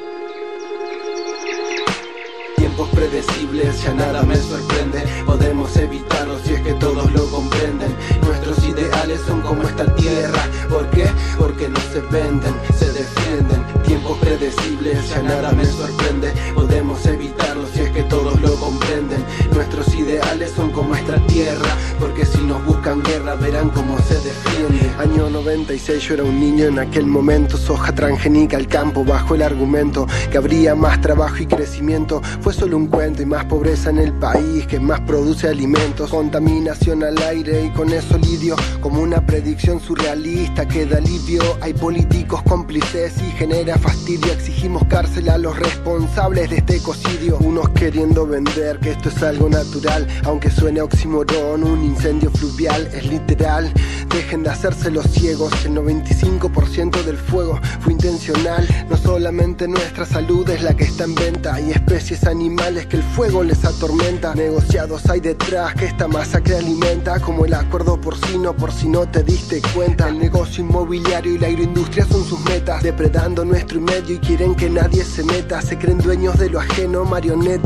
Tiempos 2.79 2.97
predecibles, 2.97 3.83
ya 3.83 3.93
nada 3.93 4.23
me 4.23 4.37
sorprende. 4.37 5.03
Podemos 5.27 5.77
evitarlo 5.77 6.39
si 6.39 6.55
es 6.55 6.61
que 6.61 6.75
todos 6.75 7.13
lo 7.13 7.29
comprenden. 7.29 7.93
Nuestros 8.25 8.65
ideales 8.65 9.21
son 9.27 9.41
como 9.41 9.65
esta 9.65 9.85
tierra. 9.97 10.41
¿Por 10.69 10.89
qué? 10.91 11.11
Porque 11.37 11.69
no 11.69 11.81
se 11.93 12.01
venden, 12.03 12.55
se 12.79 12.93
defienden. 12.93 13.67
Tiempos 13.85 14.17
predecibles, 14.19 15.09
ya 15.09 15.21
nada 15.23 15.51
me 15.51 15.67
sorprende. 15.67 16.33
Podemos 16.55 17.05
evitarlo 17.05 17.48
es 17.83 17.91
que 17.91 18.03
todos 18.05 18.41
lo 18.41 18.55
comprenden. 18.57 19.25
Nuestros 19.55 19.95
ideales 19.95 20.53
son 20.53 20.71
como 20.71 20.95
esta 20.95 21.17
tierra. 21.27 21.77
Porque 21.99 22.25
si 22.25 22.39
nos 22.39 22.65
buscan 22.65 23.03
guerra, 23.03 23.35
verán 23.35 23.71
cómo 23.71 23.99
se 23.99 24.15
defiende. 24.15 24.91
Año 24.99 25.31
96, 25.31 26.03
yo 26.03 26.15
era 26.15 26.25
un 26.25 26.39
niño 26.39 26.67
en 26.67 26.79
aquel 26.79 27.07
momento. 27.07 27.57
Soja 27.57 27.93
transgénica 27.95 28.57
al 28.57 28.69
campo, 28.69 29.05
bajo 29.05 29.35
el 29.35 29.43
argumento 29.43 30.07
que 30.31 30.39
habría 30.39 30.75
más 30.75 31.01
trabajo 31.01 31.39
y 31.39 31.47
crecimiento. 31.47 32.21
Fue 32.41 32.53
solo 32.53 32.77
un 32.77 32.87
cuento 32.87 33.23
y 33.23 33.27
más 33.27 33.45
pobreza 33.47 33.91
en 33.91 33.99
el 33.99 34.13
país 34.13 34.67
que 34.67 34.81
más 34.81 35.01
produce 35.01 35.49
alimentos. 35.49 36.11
Contaminación 36.11 37.03
al 37.03 37.19
aire 37.19 37.65
y 37.65 37.71
con 37.71 37.93
eso 37.93 38.19
lidio. 38.19 38.57
Como 38.81 39.01
una 39.01 39.25
predicción 39.25 39.81
surrealista 39.81 40.67
que 40.67 40.87
da 40.87 40.99
alivio. 40.99 41.43
Hay 41.61 41.75
políticos 41.75 42.43
cómplices 42.43 43.15
y 43.21 43.31
genera 43.33 43.79
fastidio. 43.79 44.33
Exigimos 44.33 44.85
cárcel 44.89 45.29
a 45.29 45.39
los 45.39 45.59
responsables 45.59 46.51
de 46.51 46.57
este 46.59 46.77
ecocidio. 46.77 47.39
Unos 47.39 47.68
queriendo 47.75 48.27
vender 48.27 48.79
que 48.79 48.91
esto 48.91 49.09
es 49.09 49.23
algo 49.23 49.49
natural. 49.49 50.07
Aunque 50.25 50.51
suene 50.51 50.81
oximorón, 50.81 51.65
un 51.65 51.85
incendio 51.85 52.31
fluvial 52.31 52.89
es 52.93 53.07
literal. 53.07 53.73
Dejen 54.09 54.43
de 54.43 54.51
hacerse 54.51 54.91
los 54.91 55.07
ciegos. 55.07 55.53
El 55.65 55.75
95% 55.75 57.03
del 57.03 57.17
fuego 57.17 57.61
fue 57.81 57.93
intencional. 57.93 58.67
No 58.89 58.97
solamente 58.97 59.69
nuestra 59.69 60.07
salud 60.07 60.49
es 60.51 60.63
la 60.63 60.75
que 60.75 60.85
está 60.85 61.05
en 61.05 61.15
venta. 61.15 61.55
Hay 61.55 61.71
especies 61.71 62.25
animales 62.25 62.87
que 62.87 62.97
el 62.97 63.03
fuego 63.03 63.43
les 63.43 63.65
atormenta. 63.65 64.35
Negociados 64.35 65.09
hay 65.11 65.21
detrás 65.21 65.75
que 65.75 65.87
esta 65.87 66.09
masacre 66.09 66.57
alimenta. 66.57 67.21
Como 67.21 67.45
el 67.45 67.55
acuerdo 67.55 68.01
porcino, 68.01 68.55
por 68.55 68.73
si 68.73 68.89
no 68.89 69.07
te 69.09 69.23
diste 69.23 69.61
cuenta. 69.75 70.09
El 70.09 70.19
negocio 70.19 70.65
inmobiliario 70.65 71.35
y 71.35 71.39
la 71.39 71.49
agroindustria 71.49 72.07
son 72.07 72.25
sus 72.25 72.41
metas. 72.41 72.83
Depredando 72.83 73.45
nuestro 73.45 73.81
medio 73.81 74.15
y 74.17 74.19
quieren 74.19 74.55
que 74.55 74.71
nadie 74.71 75.05
se 75.05 75.23
meta. 75.25 75.61
Se 75.61 75.77
creen 75.79 75.99
dueños 75.99 76.39
de 76.39 76.51
lo 76.51 76.61
ajeno, 76.61 77.05
marionetas. 77.05 77.58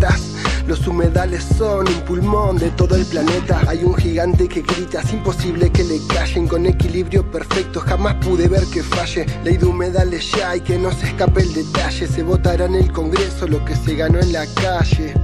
Los 0.66 0.86
humedales 0.86 1.44
son 1.58 1.88
un 1.88 2.00
pulmón 2.04 2.56
de 2.56 2.70
todo 2.70 2.94
el 2.96 3.04
planeta. 3.04 3.62
Hay 3.68 3.84
un 3.84 3.94
gigante 3.94 4.48
que 4.48 4.62
grita, 4.62 5.00
es 5.00 5.12
imposible 5.12 5.70
que 5.70 5.84
le 5.84 5.98
callen. 6.06 6.48
Con 6.48 6.66
equilibrio 6.66 7.28
perfecto, 7.30 7.80
jamás 7.80 8.14
pude 8.24 8.48
ver 8.48 8.64
que 8.66 8.82
falle. 8.82 9.26
Ley 9.44 9.56
de 9.56 9.66
humedales 9.66 10.30
ya 10.32 10.56
y 10.56 10.60
que 10.60 10.78
no 10.78 10.92
se 10.92 11.08
escape 11.08 11.42
el 11.42 11.52
detalle. 11.52 12.06
Se 12.06 12.22
votará 12.22 12.66
en 12.66 12.76
el 12.76 12.92
Congreso 12.92 13.46
lo 13.46 13.64
que 13.64 13.76
se 13.76 13.94
ganó 13.96 14.20
en 14.20 14.32
la 14.32 14.46
calle. 14.54 15.14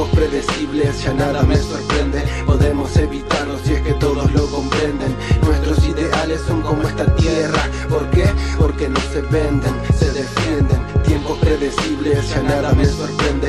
Tiempos 0.00 0.18
predecibles, 0.18 1.02
ya 1.02 1.12
nada 1.12 1.42
me 1.42 1.58
sorprende. 1.58 2.22
Podemos 2.46 2.96
evitarlo 2.96 3.58
si 3.58 3.74
es 3.74 3.82
que 3.82 3.92
todos 3.92 4.32
lo 4.32 4.46
comprenden. 4.46 5.14
Nuestros 5.42 5.86
ideales 5.86 6.40
son 6.46 6.62
como 6.62 6.84
esta 6.84 7.14
tierra. 7.16 7.68
¿Por 7.86 8.08
qué? 8.08 8.24
Porque 8.56 8.88
no 8.88 8.98
se 9.12 9.20
venden, 9.20 9.74
se 9.94 10.10
defienden. 10.12 10.80
Tiempos 11.04 11.38
predecibles, 11.40 12.30
ya 12.30 12.42
nada 12.42 12.72
me 12.72 12.86
sorprende. 12.86 13.39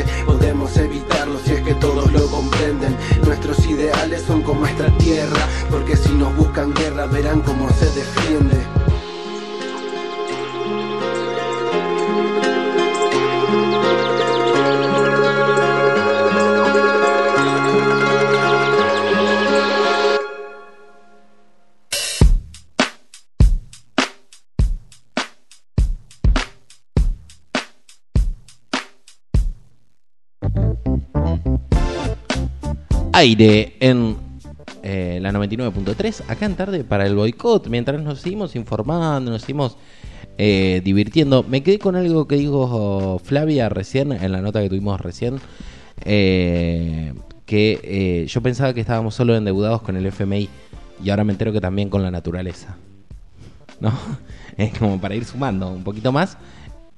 Aire 33.22 33.76
en 33.80 34.18
eh, 34.82 35.20
la 35.22 35.32
99.3, 35.32 36.24
acá 36.28 36.46
en 36.48 36.56
tarde 36.56 36.84
para 36.84 37.06
el 37.06 37.16
boicot, 37.16 37.68
mientras 37.68 38.02
nos 38.02 38.20
seguimos 38.20 38.56
informando, 38.56 39.30
nos 39.30 39.42
seguimos 39.42 39.78
eh, 40.40 40.82
divirtiendo. 40.84 41.44
Me 41.44 41.62
quedé 41.62 41.78
con 41.78 41.96
algo 41.96 42.28
que 42.28 42.36
dijo 42.36 43.22
Flavia 43.24 43.70
recién, 43.70 44.12
en 44.12 44.32
la 44.32 44.42
nota 44.42 44.60
que 44.60 44.70
tuvimos 44.70 45.00
recién, 45.00 45.40
eh, 46.04 47.14
que 47.46 47.80
eh, 47.84 48.26
yo 48.28 48.42
pensaba 48.42 48.74
que 48.74 48.82
estábamos 48.82 49.14
solo 49.14 49.36
endeudados 49.36 49.84
con 49.84 49.98
el 49.98 50.06
FMI 50.08 50.50
y 51.04 51.10
ahora 51.12 51.24
me 51.24 51.34
entero 51.34 51.54
que 51.54 51.62
también 51.62 51.92
con 51.92 52.02
la 52.02 52.10
naturaleza. 52.10 52.76
¿No? 53.80 53.94
Es 54.58 54.78
como 54.78 55.00
para 55.00 55.16
ir 55.16 55.26
sumando 55.26 55.70
un 55.70 55.84
poquito 55.84 56.12
más. 56.12 56.38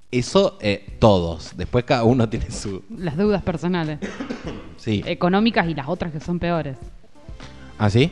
Eso 0.09 0.57
todos. 0.99 1.51
Después 1.57 1.85
cada 1.85 2.03
uno 2.03 2.29
tiene 2.29 2.49
su... 2.49 2.81
Las 2.97 3.17
deudas 3.17 3.41
personales, 3.43 3.99
Sí. 4.83 5.01
económicas 5.05 5.67
y 5.69 5.73
las 5.73 5.87
otras 5.87 6.11
que 6.11 6.19
son 6.19 6.39
peores. 6.39 6.75
¿Ah, 7.79 7.89
sí? 7.89 8.11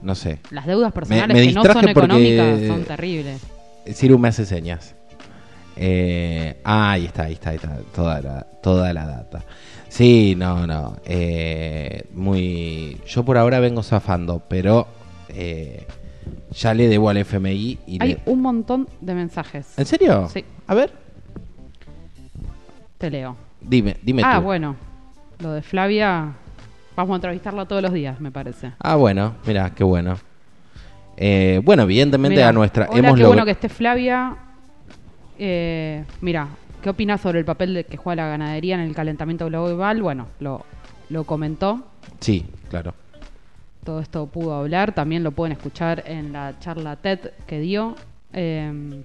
No 0.00 0.14
sé. 0.14 0.38
Las 0.50 0.64
deudas 0.66 0.92
personales 0.92 1.36
me 1.36 1.46
que 1.48 1.52
no 1.52 1.64
son 1.64 1.88
económicas 1.88 2.60
son 2.68 2.84
terribles. 2.84 3.40
Ciru 3.92 4.16
me 4.18 4.28
hace 4.28 4.46
señas. 4.46 4.94
Eh, 5.76 6.60
ah, 6.64 6.92
ahí 6.92 7.06
está, 7.06 7.24
ahí 7.24 7.32
está, 7.32 7.50
ahí 7.50 7.56
está. 7.56 7.78
Toda 7.94 8.20
la, 8.20 8.42
toda 8.62 8.92
la 8.92 9.06
data. 9.06 9.44
Sí, 9.88 10.34
no, 10.36 10.66
no. 10.68 10.96
eh, 11.04 12.04
muy. 12.14 13.00
Yo 13.08 13.24
por 13.24 13.36
ahora 13.36 13.58
vengo 13.58 13.82
zafando, 13.82 14.42
pero 14.48 14.86
eh, 15.30 15.84
ya 16.52 16.74
le 16.74 16.86
debo 16.86 17.08
al 17.10 17.16
FMI 17.16 17.78
y 17.88 17.98
Hay 18.00 18.08
le- 18.10 18.20
un 18.26 18.40
montón 18.40 18.88
de 19.00 19.14
mensajes. 19.14 19.76
¿En 19.78 19.84
serio? 19.86 20.28
Sí. 20.32 20.44
A 20.68 20.74
ver, 20.74 20.92
Te 22.98 23.10
leo. 23.10 23.36
dime, 23.60 23.96
dime 24.02 24.22
Ah, 24.24 24.36
tú. 24.38 24.44
bueno. 24.44 24.76
Lo 25.40 25.52
de 25.52 25.62
Flavia, 25.62 26.32
vamos 26.94 27.14
a 27.14 27.16
entrevistarla 27.16 27.64
todos 27.64 27.82
los 27.82 27.92
días, 27.92 28.20
me 28.20 28.30
parece. 28.30 28.72
Ah, 28.78 28.96
bueno, 28.96 29.36
mira, 29.46 29.70
qué 29.70 29.82
bueno. 29.84 30.18
Eh, 31.16 31.60
bueno, 31.64 31.84
evidentemente 31.84 32.36
Mirá, 32.36 32.48
a 32.48 32.52
nuestra. 32.52 32.86
Hola, 32.90 32.98
hemos 32.98 33.18
qué 33.18 33.26
bueno 33.26 33.44
que 33.44 33.50
esté 33.52 33.68
Flavia. 33.70 34.36
Eh, 35.38 36.04
mira, 36.20 36.48
¿qué 36.82 36.90
opinas 36.90 37.22
sobre 37.22 37.38
el 37.38 37.46
papel 37.46 37.72
de 37.72 37.84
que 37.84 37.96
juega 37.96 38.22
la 38.22 38.28
ganadería 38.28 38.74
en 38.74 38.82
el 38.82 38.94
calentamiento 38.94 39.46
global? 39.46 40.02
Bueno, 40.02 40.28
lo, 40.40 40.66
lo 41.08 41.24
comentó. 41.24 41.84
Sí, 42.20 42.44
claro. 42.68 42.94
Todo 43.84 44.00
esto 44.00 44.26
pudo 44.26 44.54
hablar. 44.54 44.92
También 44.92 45.22
lo 45.22 45.32
pueden 45.32 45.52
escuchar 45.52 46.02
en 46.06 46.34
la 46.34 46.58
charla 46.58 46.96
TED 46.96 47.30
que 47.46 47.60
dio. 47.60 47.96
Eh, 48.34 49.02